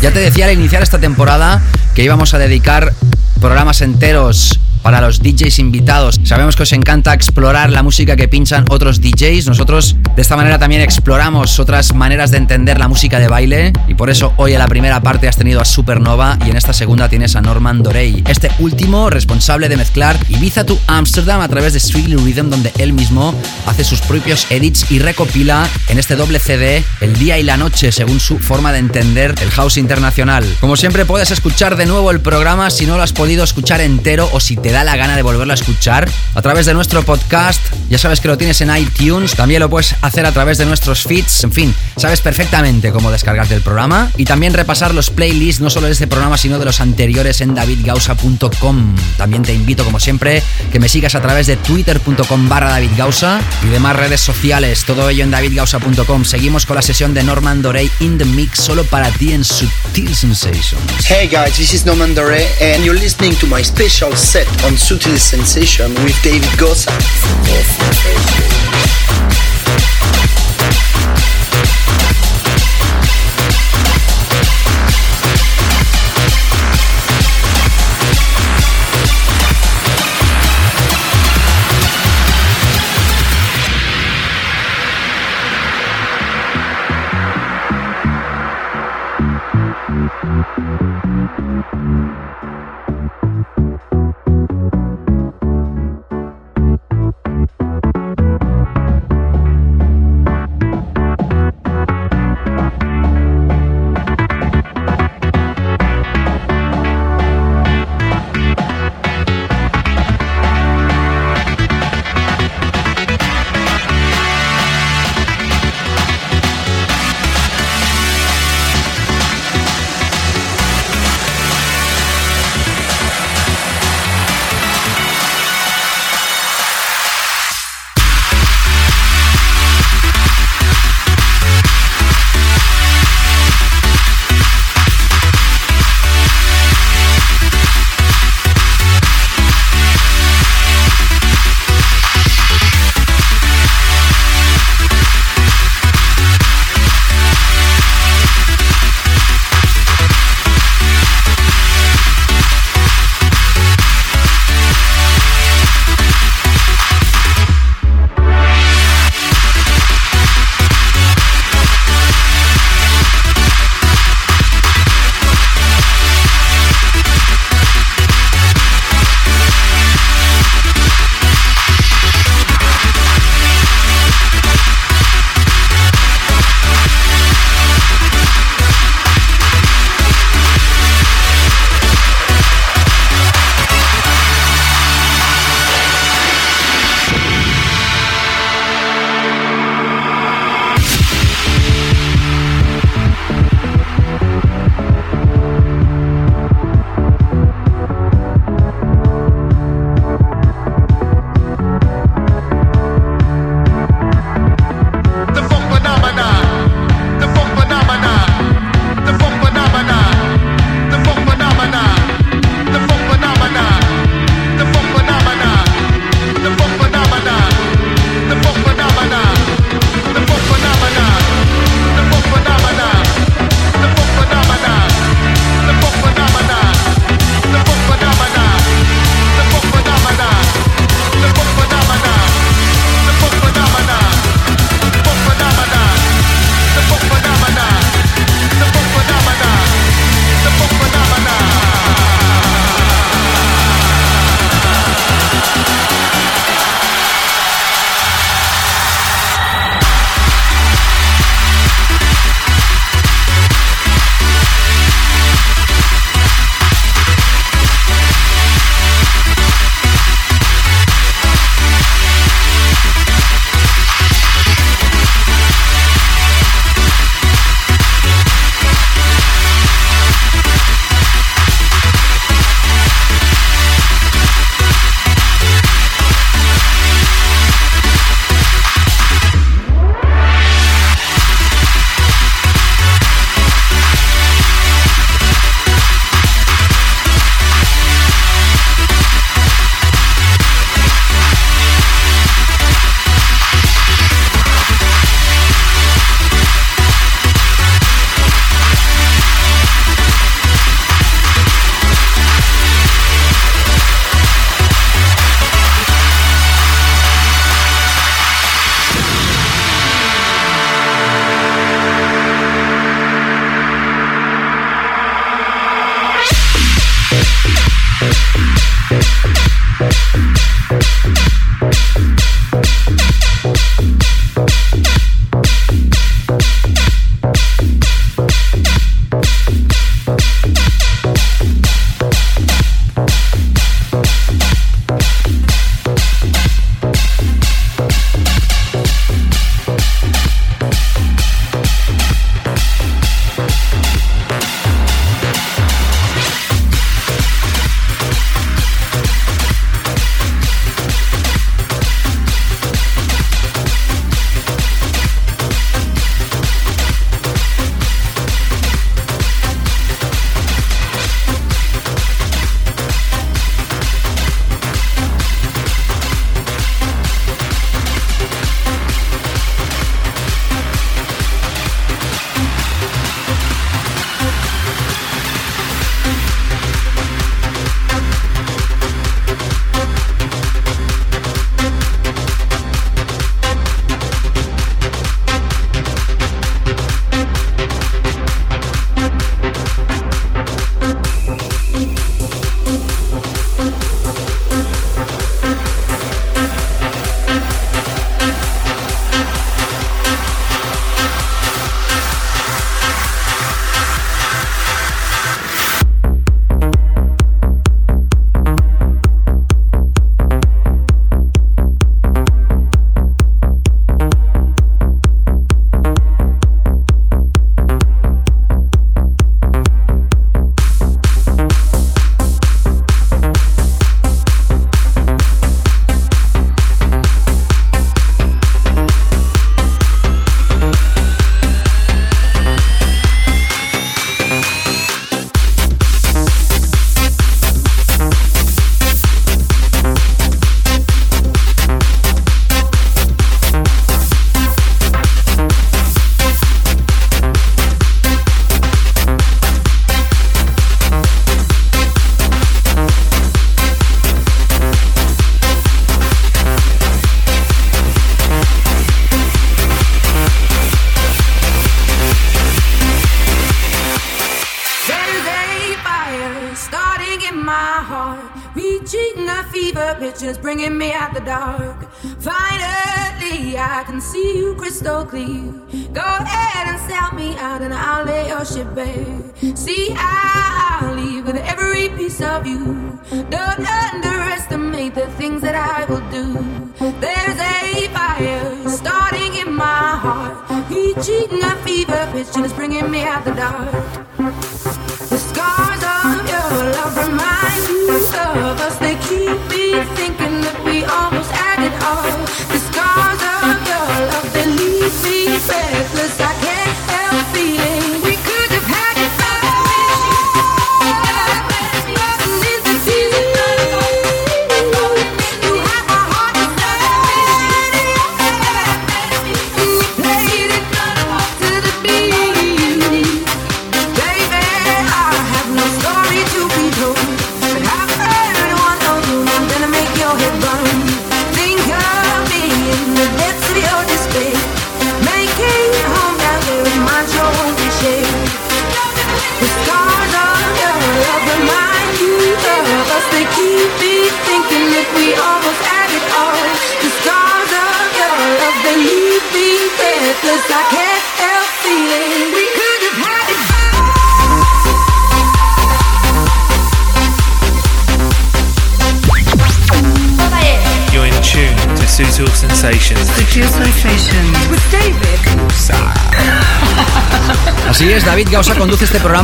Ya 0.01 0.11
te 0.11 0.19
decía 0.21 0.47
al 0.47 0.53
iniciar 0.53 0.83
esta 0.83 0.99
temporada 0.99 1.63
que 1.95 2.03
íbamos 2.03 2.35
a 2.35 2.39
dedicar 2.39 2.93
programas 3.41 3.81
enteros 3.81 4.59
para 4.83 5.01
los 5.01 5.23
DJs 5.23 5.59
invitados. 5.59 6.21
Sabemos 6.25 6.55
que 6.55 6.63
os 6.63 6.73
encanta 6.73 7.13
explorar 7.15 7.71
la 7.71 7.83
música 7.83 8.15
que 8.15 8.29
pinchan 8.29 8.65
otros 8.71 9.01
DJs. 9.01 9.49
Nosotros 9.49 9.97
de 10.15 10.23
esta 10.23 10.37
manera 10.37 10.59
también 10.59 10.81
exploramos 10.81 11.59
otras 11.59 11.95
maneras 11.95 12.31
de 12.31 12.37
entender 12.37 12.79
la 12.79 12.87
música 12.87 13.19
de 13.19 13.27
baile 13.27 13.73
y 13.89 13.95
por 13.95 14.09
eso 14.09 14.33
hoy 14.37 14.53
en 14.53 14.61
la 14.61 14.69
primera 14.69 15.03
parte 15.03 15.27
has 15.27 15.37
tenido 15.37 15.61
a 15.61 15.65
Supernova 15.65 16.39
y 16.47 16.51
en 16.51 16.57
esta 16.57 16.73
segunda 16.73 17.09
tienes 17.09 17.35
a 17.35 17.41
Norman 17.41 17.83
Dorey. 17.83 18.23
Este 18.29 18.51
último 18.61 19.11
responsable 19.11 19.69
de 19.69 19.77
mezclar 19.77 20.17
Ibiza 20.29 20.65
to 20.65 20.79
Amsterdam 20.87 21.41
a 21.41 21.49
través 21.49 21.73
de 21.73 21.81
Strictly 21.81 22.17
Rhythm 22.17 22.51
donde 22.51 22.73
él 22.79 22.93
mismo 22.93 23.35
hace 23.67 23.83
sus 23.83 24.01
propios 24.01 24.47
edits 24.51 24.91
y 24.91 25.01
recopila 25.01 25.69
en 25.89 25.99
este 25.99 26.15
doble 26.15 26.39
CD 26.39 26.85
el 27.01 27.19
día 27.19 27.39
y 27.39 27.43
la 27.43 27.57
noche 27.57 27.91
según 27.91 28.21
su 28.21 28.39
forma 28.39 28.73
de 28.73 28.79
entender 28.79 29.35
el 29.43 29.51
house 29.51 29.77
internacional. 29.77 30.47
Como 30.61 30.77
siempre 30.77 31.05
puedes 31.05 31.33
escuchar 31.33 31.77
de 31.77 31.87
nuevo 31.87 32.13
el 32.13 32.21
programa 32.21 32.71
si 32.71 32.87
no 32.87 32.97
lo 32.97 33.03
has 33.03 33.13
podido 33.13 33.43
escuchar 33.43 33.81
entero 33.81 34.29
o 34.33 34.39
si 34.39 34.57
te 34.57 34.71
da 34.71 34.85
la 34.85 34.97
gana 34.97 35.17
de 35.17 35.23
volverlo 35.23 35.53
a 35.53 35.57
escuchar 35.57 36.12
a 36.35 36.43
través 36.43 36.67
de 36.67 36.75
nuestro 36.75 37.03
podcast. 37.03 37.61
Ya 37.89 37.99
sabes 37.99 38.21
que 38.21 38.29
lo 38.29 38.39
tienes 38.39 38.61
en 38.61 38.75
iTunes, 38.77 39.35
también 39.35 39.61
lo 39.61 39.71
puedes 39.71 39.95
hacer 40.01 40.27
a 40.27 40.33
través 40.33 40.59
de 40.59 40.67
nuestros 40.67 41.05
feeds. 41.05 41.45
En 41.45 41.53
fin, 41.53 41.75
sabes 42.03 42.21
perfectamente 42.21 42.91
cómo 42.91 43.13
descargarte 43.13 43.55
el 43.55 43.63
programa 43.63 44.11
y 44.17 44.25
también 44.25 44.55
repasar 44.55 44.93
los 44.93 45.11
playlists 45.11 45.61
no 45.61 45.71
solo 45.71 45.87
de 45.87 45.93
este 45.93 46.09
programa 46.09 46.37
sino 46.37 46.59
de 46.59 46.65
los 46.65 46.81
anteriores 46.81 47.41
en 47.41 47.55
davidgausa.com. 47.55 48.97
También 49.17 49.45
te 49.45 49.55
invito 49.55 49.85
como 49.85 50.01
siempre 50.01 50.43
que 50.73 50.81
me 50.81 50.89
sigas 50.89 51.15
a 51.15 51.23
través 51.23 51.47
de 51.47 51.57
twitter.com 51.57 52.49
barra 52.49 52.71
davidgausa 52.71 53.41
y 53.65 53.69
demás 53.69 53.95
redes 53.95 54.21
sociales, 54.21 54.83
todo 54.85 55.09
ello 55.11 55.23
en 55.23 55.31
davidgausa.com. 55.31 56.25
Seguimos 56.25 56.67
con 56.67 56.75
la 56.75 56.83
sesión 56.83 57.15
de 57.15 57.23
Norman 57.23 57.63
Dorey 57.63 57.89
in 58.01 58.19
the 58.19 58.25
mix 58.25 58.59
solo 58.59 58.83
para 58.83 59.09
ti 59.11 59.33
en 59.33 59.45
Sutil 59.45 60.13
Sensations. 60.13 60.83
Hey 61.09 61.29
guys, 61.29 61.57
this 61.57 61.73
is 61.73 61.87
Norman 61.87 62.17
Dorey 62.17 62.47
and 62.61 62.85
you're 62.85 62.99
listening 62.99 63.37
to 63.37 63.47
my 63.47 63.63
special 63.63 64.17
set 64.17 64.49
on 64.65 64.77
Sutil 64.77 65.17
Sensation 65.19 65.95
with 66.03 66.21
David 66.25 66.51
Gosa. 66.59 66.91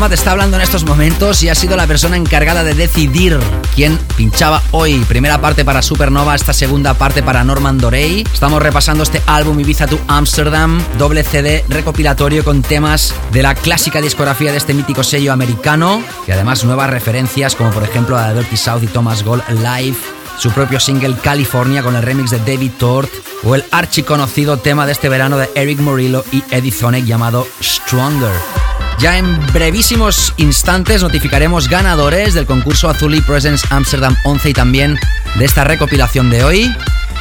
Te 0.09 0.15
está 0.15 0.31
hablando 0.33 0.57
en 0.57 0.63
estos 0.63 0.85
momentos 0.85 1.43
y 1.43 1.51
ha 1.51 1.55
sido 1.55 1.77
la 1.77 1.87
persona 1.87 2.17
encargada 2.17 2.65
de 2.65 2.73
decidir 2.73 3.39
quién 3.75 3.99
pinchaba 4.17 4.63
hoy. 4.71 4.99
Primera 5.07 5.39
parte 5.39 5.67
para 5.67 5.83
Supernova, 5.83 6.35
esta 6.35 6.55
segunda 6.55 6.95
parte 6.95 7.23
para 7.23 7.45
Norman 7.45 7.77
Dorey. 7.77 8.25
Estamos 8.33 8.63
repasando 8.63 9.03
este 9.03 9.21
álbum 9.27 9.61
Ibiza 9.61 9.87
to 9.87 10.01
Amsterdam, 10.09 10.83
doble 10.97 11.25
CD 11.25 11.63
recopilatorio 11.69 12.43
con 12.43 12.63
temas 12.63 13.15
de 13.33 13.43
la 13.43 13.55
clásica 13.55 14.01
discografía 14.01 14.51
de 14.51 14.57
este 14.57 14.73
mítico 14.73 15.03
sello 15.03 15.31
americano 15.31 16.03
y 16.27 16.31
además 16.31 16.65
nuevas 16.65 16.89
referencias 16.89 17.55
como 17.55 17.71
por 17.71 17.83
ejemplo 17.83 18.17
a 18.17 18.33
Dirty 18.33 18.57
South 18.57 18.83
y 18.83 18.87
Thomas 18.87 19.23
Gold 19.23 19.43
Live 19.51 19.99
su 20.39 20.51
propio 20.53 20.81
single 20.81 21.17
California 21.23 21.83
con 21.83 21.97
el 21.97 22.03
remix 22.03 22.31
de 22.31 22.39
David 22.39 22.73
Tort 22.79 23.11
o 23.45 23.55
el 23.55 23.65
archiconocido 23.73 24.57
tema 24.57 24.87
de 24.87 24.93
este 24.93 25.09
verano 25.09 25.37
de 25.37 25.51
Eric 25.55 25.81
Morillo 25.81 26.25
y 26.33 26.43
Eddie 26.51 26.73
Zonek 26.73 27.05
llamado 27.05 27.47
Stronger. 27.63 28.58
Ya 29.01 29.17
en 29.17 29.39
brevísimos 29.53 30.35
instantes 30.39 31.03
notificaremos 31.03 31.69
ganadores 31.69 32.35
del 32.35 32.47
concurso 32.47 32.91
Azuli 32.91 33.21
Presents 33.21 33.63
Amsterdam 33.71 34.17
11 34.25 34.51
y 34.51 34.53
también 34.53 34.99
de 35.37 35.45
esta 35.45 35.63
recopilación 35.63 36.31
de 36.31 36.43
hoy. 36.43 36.77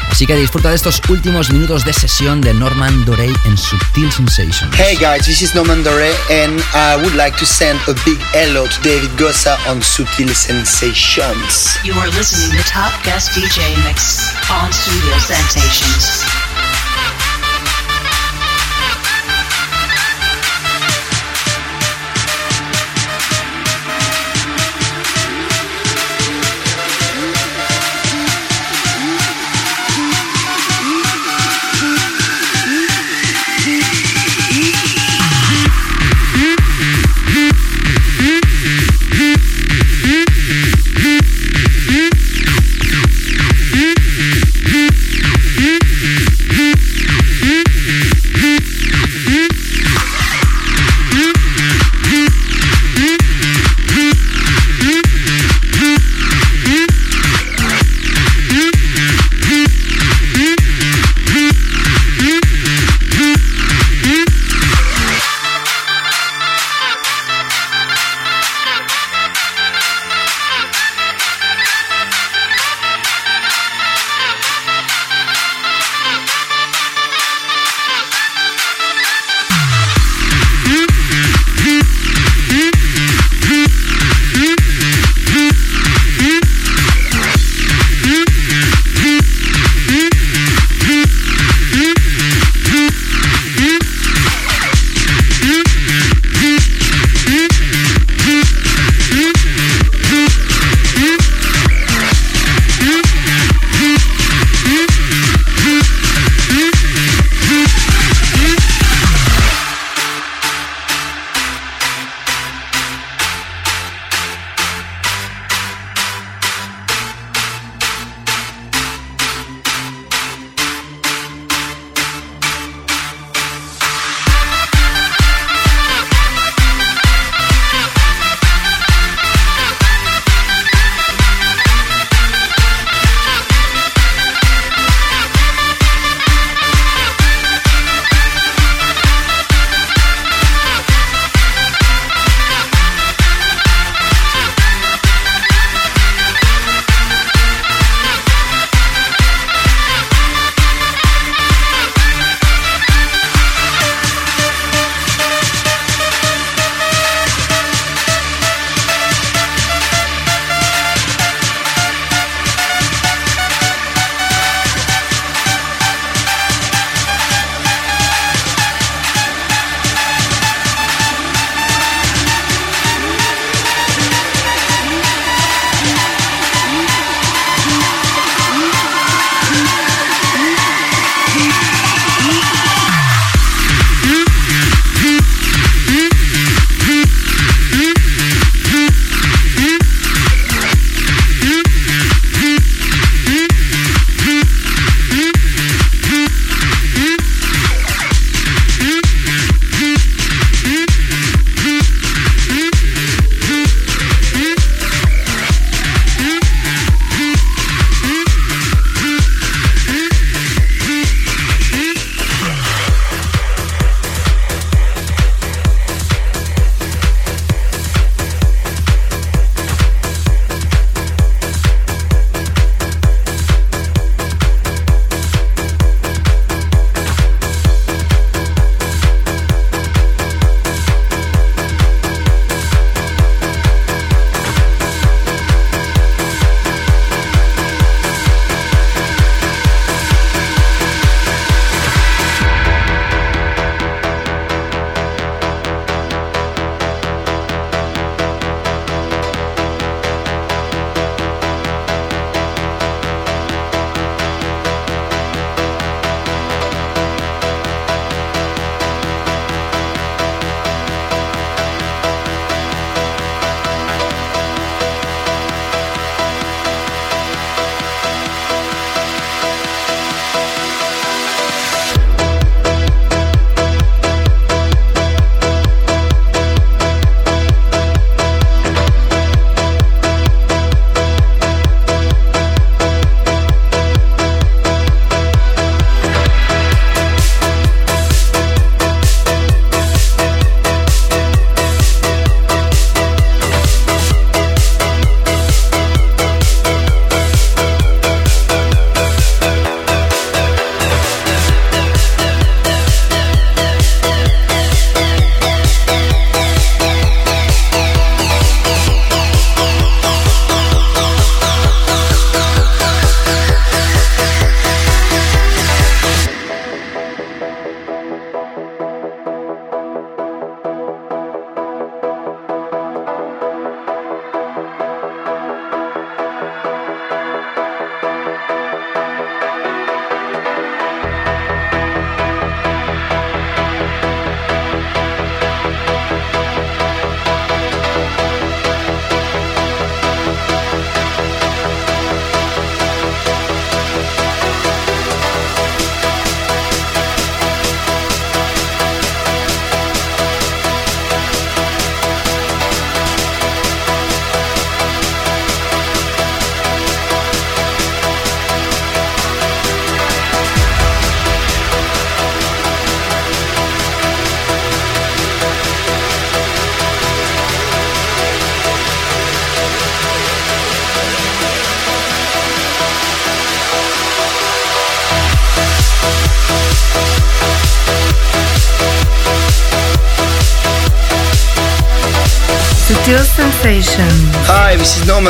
Así 0.09 0.25
que 0.25 0.35
disfruta 0.35 0.69
de 0.69 0.75
estos 0.75 0.99
últimos 1.09 1.51
minutos 1.51 1.85
de 1.85 1.93
sesión 1.93 2.41
de 2.41 2.51
Norman 2.55 3.05
Dorey 3.05 3.31
en 3.45 3.57
Subtil 3.57 4.11
Sensations. 4.11 4.75
Hey 4.75 4.95
guys, 4.95 5.27
this 5.27 5.43
is 5.43 5.53
Norman 5.53 5.83
Dore 5.83 6.09
and 6.31 6.59
I 6.73 6.95
would 6.95 7.13
like 7.13 7.37
to 7.37 7.45
send 7.45 7.79
a 7.87 7.93
big 8.05 8.17
hello 8.33 8.65
to 8.65 8.81
David 8.81 9.11
Gossa 9.11 9.55
on 9.69 9.81
Sutil 9.81 10.33
Sensations. 10.33 11.77
You 11.83 11.93
are 11.99 12.09
listening 12.17 12.57
to 12.57 12.67
Top 12.67 12.91
Guest 13.03 13.33
DJ 13.33 13.61
Mix 13.85 14.33
on 14.49 14.73
Studio 14.73 15.19
Sensations. 15.19 16.36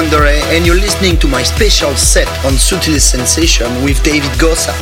Dore, 0.05 0.43
and 0.55 0.63
you're 0.63 0.79
listening 0.79 1.17
to 1.17 1.27
my 1.27 1.43
special 1.43 1.95
set 1.97 2.27
on 2.45 2.55
Sensation 2.57 3.83
with 3.83 3.97
David. 4.03 4.29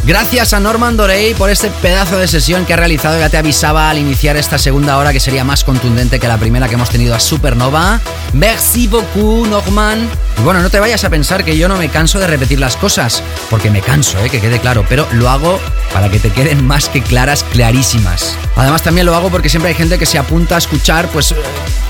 Gracias 0.03 0.51
a 0.53 0.59
Norman 0.59 0.97
Dorey 0.97 1.33
por 1.33 1.49
este 1.49 1.69
pedazo 1.81 2.17
de 2.17 2.27
sesión 2.27 2.65
que 2.65 2.73
ha 2.73 2.75
realizado. 2.75 3.17
Ya 3.17 3.29
te 3.29 3.37
avisaba 3.37 3.89
al 3.89 3.97
iniciar 3.97 4.35
esta 4.35 4.57
segunda 4.57 4.97
hora 4.97 5.13
que 5.13 5.21
sería 5.21 5.45
más 5.45 5.63
contundente 5.63 6.19
que 6.19 6.27
la 6.27 6.37
primera 6.37 6.67
que 6.67 6.73
hemos 6.73 6.89
tenido 6.89 7.15
a 7.15 7.21
Supernova. 7.21 8.01
Merci 8.33 8.87
beaucoup, 8.87 9.47
Norman. 9.47 10.09
Y 10.37 10.41
bueno, 10.41 10.61
no 10.61 10.69
te 10.69 10.81
vayas 10.81 11.05
a 11.05 11.09
pensar 11.09 11.45
que 11.45 11.57
yo 11.57 11.69
no 11.69 11.77
me 11.77 11.87
canso 11.87 12.19
de 12.19 12.27
repetir 12.27 12.59
las 12.59 12.75
cosas, 12.75 13.23
porque 13.49 13.71
me 13.71 13.81
canso, 13.81 14.19
eh, 14.19 14.29
que 14.29 14.41
quede 14.41 14.59
claro, 14.59 14.85
pero 14.89 15.07
lo 15.13 15.29
hago 15.29 15.59
para 15.93 16.09
que 16.09 16.19
te 16.19 16.29
queden 16.29 16.67
más 16.67 16.89
que 16.89 17.01
claras, 17.01 17.43
clarísimas. 17.43 18.35
Además 18.57 18.83
también 18.83 19.05
lo 19.05 19.15
hago 19.15 19.29
porque 19.29 19.47
siempre 19.47 19.69
hay 19.69 19.75
gente 19.75 19.97
que 19.97 20.05
se 20.05 20.17
apunta 20.17 20.55
a 20.55 20.57
escuchar, 20.57 21.07
pues 21.07 21.33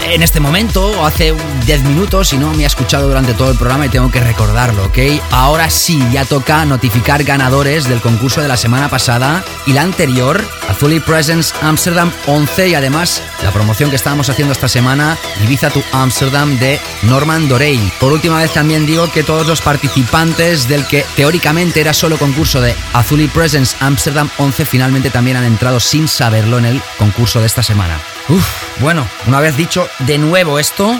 en 0.03 0.21
este 0.21 0.39
momento 0.39 0.91
o 0.99 1.05
hace 1.05 1.33
10 1.65 1.83
minutos 1.83 2.31
y 2.33 2.37
no 2.37 2.53
me 2.53 2.63
ha 2.63 2.67
escuchado 2.67 3.07
durante 3.07 3.33
todo 3.33 3.49
el 3.49 3.57
programa 3.57 3.87
y 3.87 3.89
tengo 3.89 4.11
que 4.11 4.19
recordarlo, 4.19 4.85
¿ok? 4.85 4.99
Ahora 5.31 5.71
sí, 5.71 5.99
ya 6.11 6.23
toca 6.23 6.63
notificar 6.63 7.23
ganadores 7.23 7.89
del 7.89 8.01
concurso 8.01 8.39
de 8.39 8.47
la 8.47 8.55
semana 8.55 8.87
pasada 8.87 9.43
y 9.65 9.73
la 9.73 9.81
anterior, 9.81 10.43
Azuli 10.69 10.99
Presents 10.99 11.55
Amsterdam 11.63 12.11
11 12.27 12.69
y 12.69 12.75
además 12.75 13.23
la 13.43 13.51
promoción 13.51 13.89
que 13.89 13.95
estábamos 13.95 14.29
haciendo 14.29 14.51
esta 14.51 14.67
semana, 14.67 15.17
Ibiza 15.43 15.71
to 15.71 15.81
Amsterdam 15.91 16.59
de 16.59 16.79
Norman 17.03 17.47
Dorey. 17.47 17.91
Por 17.99 18.13
última 18.13 18.37
vez 18.37 18.51
también 18.51 18.85
digo 18.85 19.11
que 19.11 19.23
todos 19.23 19.47
los 19.47 19.61
participantes 19.61 20.67
del 20.67 20.85
que 20.85 21.03
teóricamente 21.15 21.81
era 21.81 21.95
solo 21.95 22.19
concurso 22.19 22.61
de 22.61 22.75
Azuli 22.93 23.27
Presents 23.27 23.75
Amsterdam 23.79 24.29
11 24.37 24.65
finalmente 24.65 25.09
también 25.09 25.37
han 25.37 25.45
entrado 25.45 25.79
sin 25.79 26.07
saberlo 26.07 26.59
en 26.59 26.65
el 26.65 26.81
concurso 26.99 27.39
de 27.39 27.47
esta 27.47 27.63
semana. 27.63 27.99
Uf, 28.29 28.45
bueno, 28.79 29.07
una 29.27 29.39
vez 29.39 29.57
dicho 29.57 29.87
de 29.99 30.17
nuevo 30.17 30.59
esto, 30.59 30.95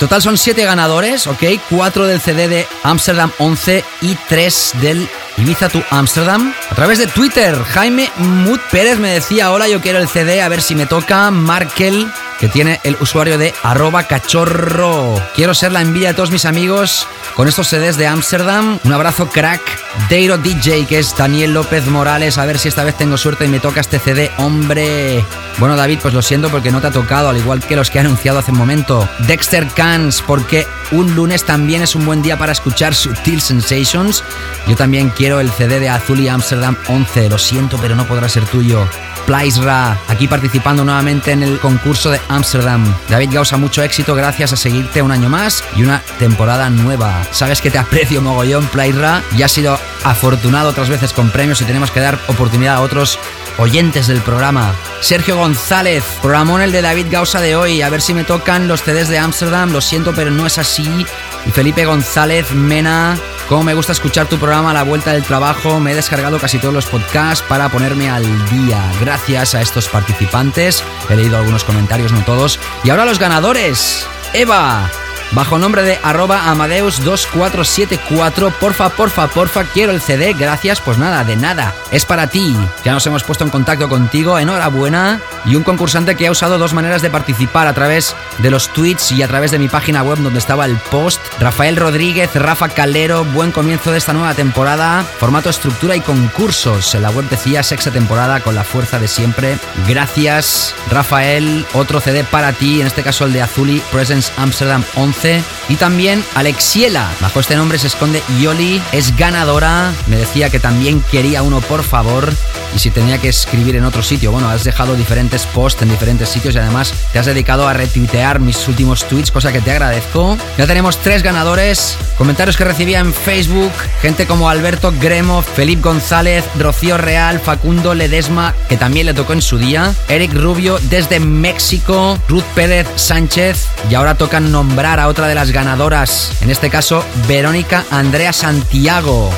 total 0.00 0.22
son 0.22 0.38
7 0.38 0.64
ganadores, 0.64 1.26
¿ok? 1.26 1.44
4 1.68 2.06
del 2.06 2.20
CD 2.20 2.48
de 2.48 2.66
Amsterdam 2.82 3.30
11 3.38 3.84
y 4.00 4.16
3 4.28 4.72
del 4.80 5.08
Ibiza 5.36 5.68
to 5.68 5.84
Amsterdam. 5.90 6.52
A 6.70 6.74
través 6.74 6.98
de 6.98 7.06
Twitter, 7.06 7.54
Jaime 7.72 8.10
Mut 8.16 8.60
Pérez 8.70 8.98
me 8.98 9.10
decía, 9.10 9.52
hola, 9.52 9.68
yo 9.68 9.80
quiero 9.80 9.98
el 9.98 10.08
CD, 10.08 10.42
a 10.42 10.48
ver 10.48 10.62
si 10.62 10.74
me 10.74 10.86
toca. 10.86 11.30
Markel, 11.30 12.10
que 12.40 12.48
tiene 12.48 12.80
el 12.82 12.96
usuario 13.00 13.36
de 13.36 13.54
arroba 13.62 14.04
cachorro. 14.04 15.14
Quiero 15.34 15.54
ser 15.54 15.72
la 15.72 15.82
envidia 15.82 16.08
de 16.08 16.14
todos 16.14 16.30
mis 16.30 16.46
amigos 16.46 17.06
con 17.36 17.46
estos 17.46 17.68
CDs 17.68 17.98
de 17.98 18.06
Amsterdam. 18.06 18.78
Un 18.82 18.92
abrazo 18.92 19.28
crack. 19.28 19.60
Deiro 20.08 20.38
DJ, 20.38 20.86
que 20.86 20.98
es 20.98 21.14
Daniel 21.14 21.52
López 21.52 21.86
Morales. 21.86 22.38
A 22.38 22.46
ver 22.46 22.58
si 22.58 22.68
esta 22.68 22.84
vez 22.84 22.96
tengo 22.96 23.18
suerte 23.18 23.44
y 23.44 23.48
me 23.48 23.60
toca 23.60 23.80
este 23.80 23.98
CD. 23.98 24.30
Hombre. 24.38 25.22
Bueno, 25.60 25.76
David, 25.76 25.98
pues 26.00 26.14
lo 26.14 26.22
siento 26.22 26.48
porque 26.48 26.70
no 26.70 26.80
te 26.80 26.86
ha 26.86 26.90
tocado, 26.90 27.28
al 27.28 27.36
igual 27.36 27.60
que 27.60 27.76
los 27.76 27.90
que 27.90 27.98
he 27.98 28.00
anunciado 28.00 28.38
hace 28.38 28.50
un 28.50 28.56
momento. 28.56 29.06
Dexter 29.26 29.68
Cans, 29.68 30.24
porque 30.26 30.66
un 30.90 31.14
lunes 31.14 31.44
también 31.44 31.82
es 31.82 31.94
un 31.94 32.06
buen 32.06 32.22
día 32.22 32.38
para 32.38 32.52
escuchar 32.52 32.94
Sutil 32.94 33.42
Sensations. 33.42 34.24
Yo 34.66 34.74
también 34.74 35.10
quiero 35.10 35.38
el 35.38 35.50
CD 35.50 35.78
de 35.78 35.90
Azul 35.90 36.18
y 36.20 36.28
Amsterdam 36.28 36.76
11. 36.88 37.28
Lo 37.28 37.36
siento, 37.36 37.76
pero 37.78 37.94
no 37.94 38.06
podrá 38.06 38.26
ser 38.30 38.46
tuyo. 38.46 38.88
Plaisra, 39.30 39.96
aquí 40.08 40.26
participando 40.26 40.84
nuevamente 40.84 41.30
en 41.30 41.44
el 41.44 41.60
concurso 41.60 42.10
de 42.10 42.20
Amsterdam. 42.28 42.84
David 43.08 43.30
Gausa, 43.32 43.56
mucho 43.58 43.80
éxito, 43.80 44.16
gracias 44.16 44.52
a 44.52 44.56
seguirte 44.56 45.02
un 45.02 45.12
año 45.12 45.28
más 45.28 45.62
y 45.76 45.84
una 45.84 46.02
temporada 46.18 46.68
nueva. 46.68 47.22
Sabes 47.30 47.60
que 47.60 47.70
te 47.70 47.78
aprecio 47.78 48.20
mogollón, 48.22 48.66
Plaisra, 48.66 49.22
y 49.38 49.44
has 49.44 49.52
sido 49.52 49.78
afortunado 50.02 50.70
otras 50.70 50.88
veces 50.88 51.12
con 51.12 51.30
premios 51.30 51.60
y 51.60 51.64
tenemos 51.64 51.92
que 51.92 52.00
dar 52.00 52.18
oportunidad 52.26 52.74
a 52.74 52.80
otros 52.80 53.20
oyentes 53.58 54.08
del 54.08 54.20
programa. 54.20 54.74
Sergio 55.00 55.36
González, 55.36 56.02
programón 56.20 56.60
el 56.60 56.72
de 56.72 56.82
David 56.82 57.06
Gausa 57.08 57.40
de 57.40 57.54
hoy, 57.54 57.82
a 57.82 57.88
ver 57.88 58.02
si 58.02 58.14
me 58.14 58.24
tocan 58.24 58.66
los 58.66 58.82
CDs 58.82 59.08
de 59.08 59.20
Amsterdam, 59.20 59.70
lo 59.70 59.80
siento, 59.80 60.12
pero 60.12 60.32
no 60.32 60.44
es 60.44 60.58
así. 60.58 61.06
Y 61.46 61.50
Felipe 61.52 61.84
González 61.84 62.50
Mena, 62.50 63.16
como 63.50 63.64
me 63.64 63.74
gusta 63.74 63.90
escuchar 63.90 64.28
tu 64.28 64.38
programa 64.38 64.72
la 64.72 64.84
vuelta 64.84 65.12
del 65.12 65.24
trabajo, 65.24 65.80
me 65.80 65.90
he 65.90 65.94
descargado 65.96 66.38
casi 66.38 66.58
todos 66.60 66.72
los 66.72 66.86
podcasts 66.86 67.44
para 67.48 67.68
ponerme 67.68 68.08
al 68.08 68.22
día. 68.48 68.80
Gracias 69.00 69.56
a 69.56 69.60
estos 69.60 69.88
participantes, 69.88 70.84
he 71.08 71.16
leído 71.16 71.36
algunos 71.36 71.64
comentarios, 71.64 72.12
no 72.12 72.24
todos. 72.24 72.60
Y 72.84 72.90
ahora 72.90 73.04
los 73.04 73.18
ganadores. 73.18 74.06
Eva, 74.34 74.88
bajo 75.32 75.58
nombre 75.58 75.82
de 75.82 75.98
arroba 76.02 76.42
amadeus2474. 76.54 78.52
Porfa, 78.52 78.88
porfa, 78.90 79.28
porfa, 79.28 79.64
quiero 79.64 79.92
el 79.92 80.00
CD. 80.00 80.34
Gracias, 80.34 80.80
pues 80.80 80.98
nada, 80.98 81.24
de 81.24 81.36
nada. 81.36 81.74
Es 81.90 82.04
para 82.04 82.26
ti. 82.28 82.56
Ya 82.84 82.92
nos 82.92 83.06
hemos 83.06 83.22
puesto 83.22 83.44
en 83.44 83.50
contacto 83.50 83.88
contigo. 83.88 84.38
Enhorabuena. 84.38 85.20
Y 85.46 85.56
un 85.56 85.62
concursante 85.62 86.16
que 86.16 86.26
ha 86.26 86.30
usado 86.30 86.58
dos 86.58 86.74
maneras 86.74 87.02
de 87.02 87.10
participar 87.10 87.66
a 87.66 87.72
través 87.72 88.14
de 88.38 88.50
los 88.50 88.68
tweets 88.68 89.12
y 89.12 89.22
a 89.22 89.28
través 89.28 89.50
de 89.50 89.58
mi 89.58 89.68
página 89.68 90.02
web 90.02 90.18
donde 90.18 90.38
estaba 90.38 90.66
el 90.66 90.76
post. 90.76 91.20
Rafael 91.38 91.76
Rodríguez, 91.76 92.34
Rafa 92.34 92.68
Calero, 92.68 93.24
buen 93.24 93.52
comienzo 93.52 93.92
de 93.92 93.98
esta 93.98 94.12
nueva 94.12 94.34
temporada. 94.34 95.04
Formato, 95.18 95.48
estructura 95.50 95.96
y 95.96 96.00
concursos. 96.00 96.94
En 96.94 97.02
la 97.02 97.10
web 97.10 97.28
decía 97.28 97.62
sexta 97.62 97.90
temporada 97.90 98.40
con 98.40 98.54
la 98.54 98.64
fuerza 98.64 98.98
de 98.98 99.08
siempre. 99.08 99.58
Gracias, 99.88 100.74
Rafael. 100.90 101.66
Otro 101.72 102.00
CD 102.00 102.24
para 102.24 102.52
ti, 102.52 102.80
en 102.80 102.86
este 102.86 103.02
caso 103.02 103.24
el 103.24 103.32
de 103.32 103.42
Azuli 103.42 103.82
Presence 103.90 104.32
Amsterdam 104.36 104.84
11. 104.96 105.19
Y 105.68 105.76
también 105.76 106.24
Alexiela. 106.34 107.10
Bajo 107.20 107.40
este 107.40 107.56
nombre 107.56 107.78
se 107.78 107.88
esconde 107.88 108.22
Yoli. 108.40 108.80
Es 108.92 109.16
ganadora. 109.16 109.92
Me 110.06 110.16
decía 110.16 110.50
que 110.50 110.60
también 110.60 111.02
quería 111.10 111.42
uno, 111.42 111.60
por 111.60 111.82
favor. 111.82 112.32
Y 112.74 112.78
si 112.78 112.90
tenía 112.90 113.18
que 113.18 113.28
escribir 113.28 113.76
en 113.76 113.84
otro 113.84 114.02
sitio. 114.02 114.32
Bueno, 114.32 114.48
has 114.48 114.64
dejado 114.64 114.94
diferentes 114.94 115.46
posts 115.46 115.82
en 115.82 115.90
diferentes 115.90 116.28
sitios 116.28 116.54
y 116.54 116.58
además 116.58 116.92
te 117.12 117.18
has 117.18 117.26
dedicado 117.26 117.66
a 117.68 117.72
retuitear 117.72 118.40
mis 118.40 118.68
últimos 118.68 119.04
tweets, 119.08 119.30
cosa 119.30 119.52
que 119.52 119.60
te 119.60 119.72
agradezco. 119.72 120.36
Ya 120.56 120.66
tenemos 120.66 120.98
tres 120.98 121.22
ganadores. 121.22 121.96
Comentarios 122.16 122.56
que 122.56 122.64
recibía 122.64 123.00
en 123.00 123.12
Facebook. 123.12 123.72
Gente 124.00 124.26
como 124.26 124.48
Alberto 124.48 124.92
Gremo, 125.00 125.42
Felipe 125.42 125.82
González, 125.82 126.44
Rocío 126.58 126.96
Real, 126.96 127.40
Facundo 127.40 127.94
Ledesma, 127.94 128.54
que 128.68 128.76
también 128.76 129.06
le 129.06 129.14
tocó 129.14 129.32
en 129.32 129.42
su 129.42 129.58
día. 129.58 129.92
Eric 130.08 130.32
Rubio 130.34 130.78
desde 130.82 131.20
México. 131.20 132.18
Ruth 132.28 132.44
Pérez 132.54 132.86
Sánchez. 132.96 133.66
Y 133.90 133.94
ahora 133.94 134.14
toca 134.14 134.40
nombrar 134.40 135.00
a 135.00 135.08
otra 135.10 135.26
de 135.26 135.34
las 135.34 135.50
ganadoras. 135.50 136.30
En 136.40 136.50
este 136.50 136.70
caso, 136.70 137.04
Verónica 137.26 137.84
Andrea 137.90 138.32
Santiago. 138.32 139.30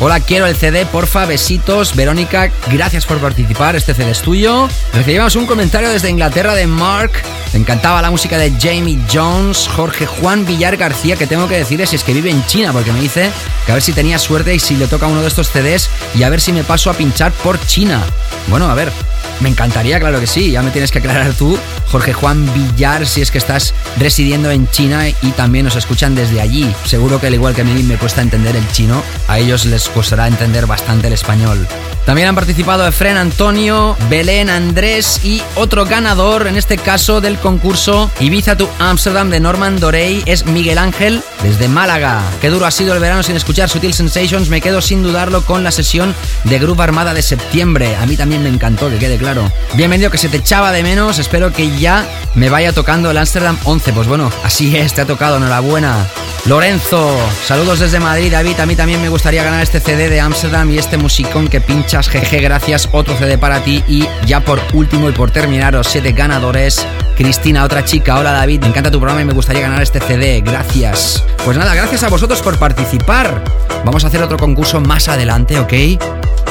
Hola, 0.00 0.20
quiero 0.20 0.46
el 0.46 0.54
CD, 0.54 0.86
porfa, 0.86 1.26
besitos. 1.26 1.96
Verónica, 1.96 2.52
gracias 2.70 3.04
por 3.04 3.18
participar, 3.18 3.74
este 3.74 3.94
CD 3.94 4.12
es 4.12 4.22
tuyo. 4.22 4.68
Recibimos 4.94 5.34
un 5.34 5.46
comentario 5.46 5.90
desde 5.90 6.08
Inglaterra 6.08 6.54
de 6.54 6.68
Mark. 6.68 7.10
Me 7.52 7.58
encantaba 7.58 8.00
la 8.00 8.12
música 8.12 8.38
de 8.38 8.52
Jamie 8.60 9.00
Jones, 9.12 9.68
Jorge 9.74 10.06
Juan 10.06 10.46
Villar 10.46 10.76
García, 10.76 11.16
que 11.16 11.26
tengo 11.26 11.48
que 11.48 11.56
decirles 11.56 11.92
es 11.92 12.04
que 12.04 12.14
vive 12.14 12.30
en 12.30 12.46
China, 12.46 12.72
porque 12.72 12.92
me 12.92 13.00
dice 13.00 13.30
que 13.66 13.72
a 13.72 13.74
ver 13.74 13.82
si 13.82 13.92
tenía 13.92 14.20
suerte 14.20 14.54
y 14.54 14.60
si 14.60 14.76
le 14.76 14.86
toca 14.86 15.08
uno 15.08 15.20
de 15.20 15.28
estos 15.28 15.48
CDs 15.48 15.90
y 16.14 16.22
a 16.22 16.28
ver 16.28 16.40
si 16.40 16.52
me 16.52 16.62
paso 16.62 16.90
a 16.90 16.94
pinchar 16.94 17.32
por 17.32 17.58
China. 17.66 18.00
Bueno, 18.46 18.70
a 18.70 18.74
ver, 18.74 18.92
me 19.40 19.48
encantaría, 19.48 20.00
claro 20.00 20.20
que 20.20 20.26
sí. 20.26 20.50
Ya 20.50 20.62
me 20.62 20.70
tienes 20.70 20.90
que 20.90 20.98
aclarar 20.98 21.32
tú, 21.32 21.58
Jorge 21.90 22.12
Juan 22.12 22.48
Villar, 22.54 23.06
si 23.06 23.20
es 23.20 23.30
que 23.30 23.38
estás 23.38 23.74
residiendo 23.98 24.50
en 24.50 24.68
China 24.70 25.08
y 25.08 25.30
también 25.36 25.64
nos 25.64 25.76
escuchan 25.76 26.14
desde 26.14 26.40
allí. 26.40 26.72
Seguro 26.84 27.20
que 27.20 27.28
al 27.28 27.34
igual 27.34 27.54
que 27.54 27.62
a 27.62 27.64
mí 27.64 27.82
me 27.82 27.96
cuesta 27.96 28.22
entender 28.22 28.56
el 28.56 28.68
chino, 28.72 29.02
a 29.28 29.38
ellos 29.38 29.64
les 29.64 29.88
costará 29.88 30.28
entender 30.28 30.66
bastante 30.66 31.06
el 31.06 31.12
español. 31.12 31.66
También 32.08 32.28
han 32.28 32.34
participado 32.34 32.86
Efren 32.86 33.18
Antonio, 33.18 33.94
Belén 34.08 34.48
Andrés 34.48 35.20
y 35.22 35.42
otro 35.56 35.84
ganador, 35.84 36.46
en 36.46 36.56
este 36.56 36.78
caso 36.78 37.20
del 37.20 37.36
concurso 37.36 38.10
Ibiza 38.18 38.56
to 38.56 38.66
Amsterdam 38.78 39.28
de 39.28 39.40
Norman 39.40 39.78
Dorey, 39.78 40.22
es 40.24 40.46
Miguel 40.46 40.78
Ángel 40.78 41.22
desde 41.42 41.68
Málaga. 41.68 42.22
Qué 42.40 42.48
duro 42.48 42.64
ha 42.64 42.70
sido 42.70 42.94
el 42.94 43.00
verano 43.00 43.22
sin 43.22 43.36
escuchar 43.36 43.68
Sutil 43.68 43.92
Sensations, 43.92 44.48
me 44.48 44.62
quedo 44.62 44.80
sin 44.80 45.02
dudarlo 45.02 45.44
con 45.44 45.62
la 45.62 45.70
sesión 45.70 46.14
de 46.44 46.58
Groove 46.58 46.80
Armada 46.80 47.12
de 47.12 47.20
septiembre. 47.20 47.94
A 47.96 48.06
mí 48.06 48.16
también 48.16 48.42
me 48.42 48.48
encantó, 48.48 48.88
que 48.88 48.96
quede 48.96 49.18
claro. 49.18 49.52
Bienvenido, 49.74 50.10
que 50.10 50.16
se 50.16 50.30
te 50.30 50.38
echaba 50.38 50.72
de 50.72 50.82
menos, 50.82 51.18
espero 51.18 51.52
que 51.52 51.76
ya 51.76 52.06
me 52.34 52.48
vaya 52.48 52.72
tocando 52.72 53.10
el 53.10 53.18
Amsterdam 53.18 53.58
11. 53.64 53.92
Pues 53.92 54.08
bueno, 54.08 54.32
así 54.44 54.74
es, 54.78 54.94
te 54.94 55.02
ha 55.02 55.06
tocado, 55.06 55.36
enhorabuena. 55.36 56.06
Lorenzo, 56.46 57.14
saludos 57.46 57.80
desde 57.80 58.00
Madrid, 58.00 58.32
David. 58.32 58.60
A 58.60 58.64
mí 58.64 58.74
también 58.74 59.02
me 59.02 59.10
gustaría 59.10 59.42
ganar 59.42 59.62
este 59.62 59.80
CD 59.80 60.08
de 60.08 60.20
Amsterdam 60.20 60.70
y 60.70 60.78
este 60.78 60.96
musicón 60.96 61.48
que 61.48 61.60
GG, 62.06 62.40
gracias. 62.40 62.88
Otro 62.92 63.16
CD 63.16 63.36
para 63.36 63.60
ti. 63.60 63.82
Y 63.88 64.06
ya 64.26 64.40
por 64.40 64.60
último 64.72 65.08
y 65.08 65.12
por 65.12 65.30
terminar, 65.30 65.72
los 65.72 65.88
siete 65.88 66.12
ganadores. 66.12 66.86
Cristina, 67.16 67.64
otra 67.64 67.84
chica. 67.84 68.18
Hola 68.18 68.30
David, 68.30 68.60
me 68.60 68.68
encanta 68.68 68.92
tu 68.92 69.00
programa 69.00 69.22
y 69.22 69.24
me 69.24 69.32
gustaría 69.32 69.62
ganar 69.62 69.82
este 69.82 70.00
CD. 70.00 70.40
Gracias. 70.40 71.24
Pues 71.44 71.56
nada, 71.56 71.74
gracias 71.74 72.04
a 72.04 72.08
vosotros 72.08 72.40
por 72.42 72.58
participar. 72.58 73.42
Vamos 73.84 74.04
a 74.04 74.06
hacer 74.06 74.22
otro 74.22 74.36
concurso 74.36 74.80
más 74.80 75.08
adelante, 75.08 75.58
¿ok? 75.58 75.72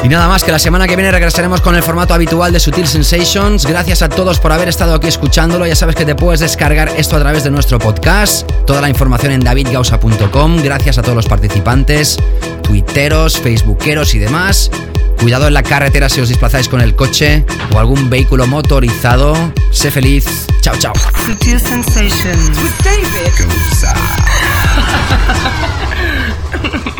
Y 0.04 0.10
nada 0.10 0.28
más 0.28 0.44
que 0.44 0.52
la 0.52 0.60
semana 0.60 0.88
que 0.88 0.96
viene 0.96 1.12
regresaremos 1.12 1.62
con 1.62 1.76
el 1.76 1.82
formato 1.82 2.14
habitual 2.14 2.54
de 2.54 2.60
Sutil 2.60 2.88
Sensations. 2.88 3.66
Gracias 3.66 4.02
a 4.02 4.10
todos 4.10 4.40
por 4.40 4.52
haber 4.52 4.68
estado 4.68 4.94
aquí 4.94 5.08
escuchándolo. 5.08 5.66
Ya 5.66 5.76
sabes 5.76 5.96
que 5.96 6.06
te 6.06 6.16
puedes 6.16 6.40
descargar 6.40 6.90
esto 6.98 7.16
a 7.16 7.20
través 7.20 7.44
de 7.44 7.52
nuestro 7.52 7.80
podcast. 7.80 8.50
Toda 8.66 8.82
la 8.82 8.90
información 8.90 9.32
en 9.32 9.42
davidgausa.com. 9.42 10.62
Gracias 10.62 10.98
a 10.98 11.02
todos 11.02 11.16
los 11.16 11.28
participantes, 11.28 12.18
tuiteros, 12.62 13.40
facebookeros 13.40 14.14
y 14.14 14.20
demás. 14.20 14.70
Cuidado 15.20 15.48
en 15.48 15.54
la 15.54 15.64
carretera 15.64 16.10
si 16.10 16.22
os 16.22 16.30
desplazáis 16.30 16.70
con 16.70 16.82
el 16.82 16.96
coche 16.96 17.46
o 17.74 17.80
algún 17.80 18.10
vehículo 18.10 18.48
motorizado. 18.48 19.36
Sé 19.72 19.92
feliz. 19.92 20.48
Chao, 20.62 20.76
chao. 20.78 20.94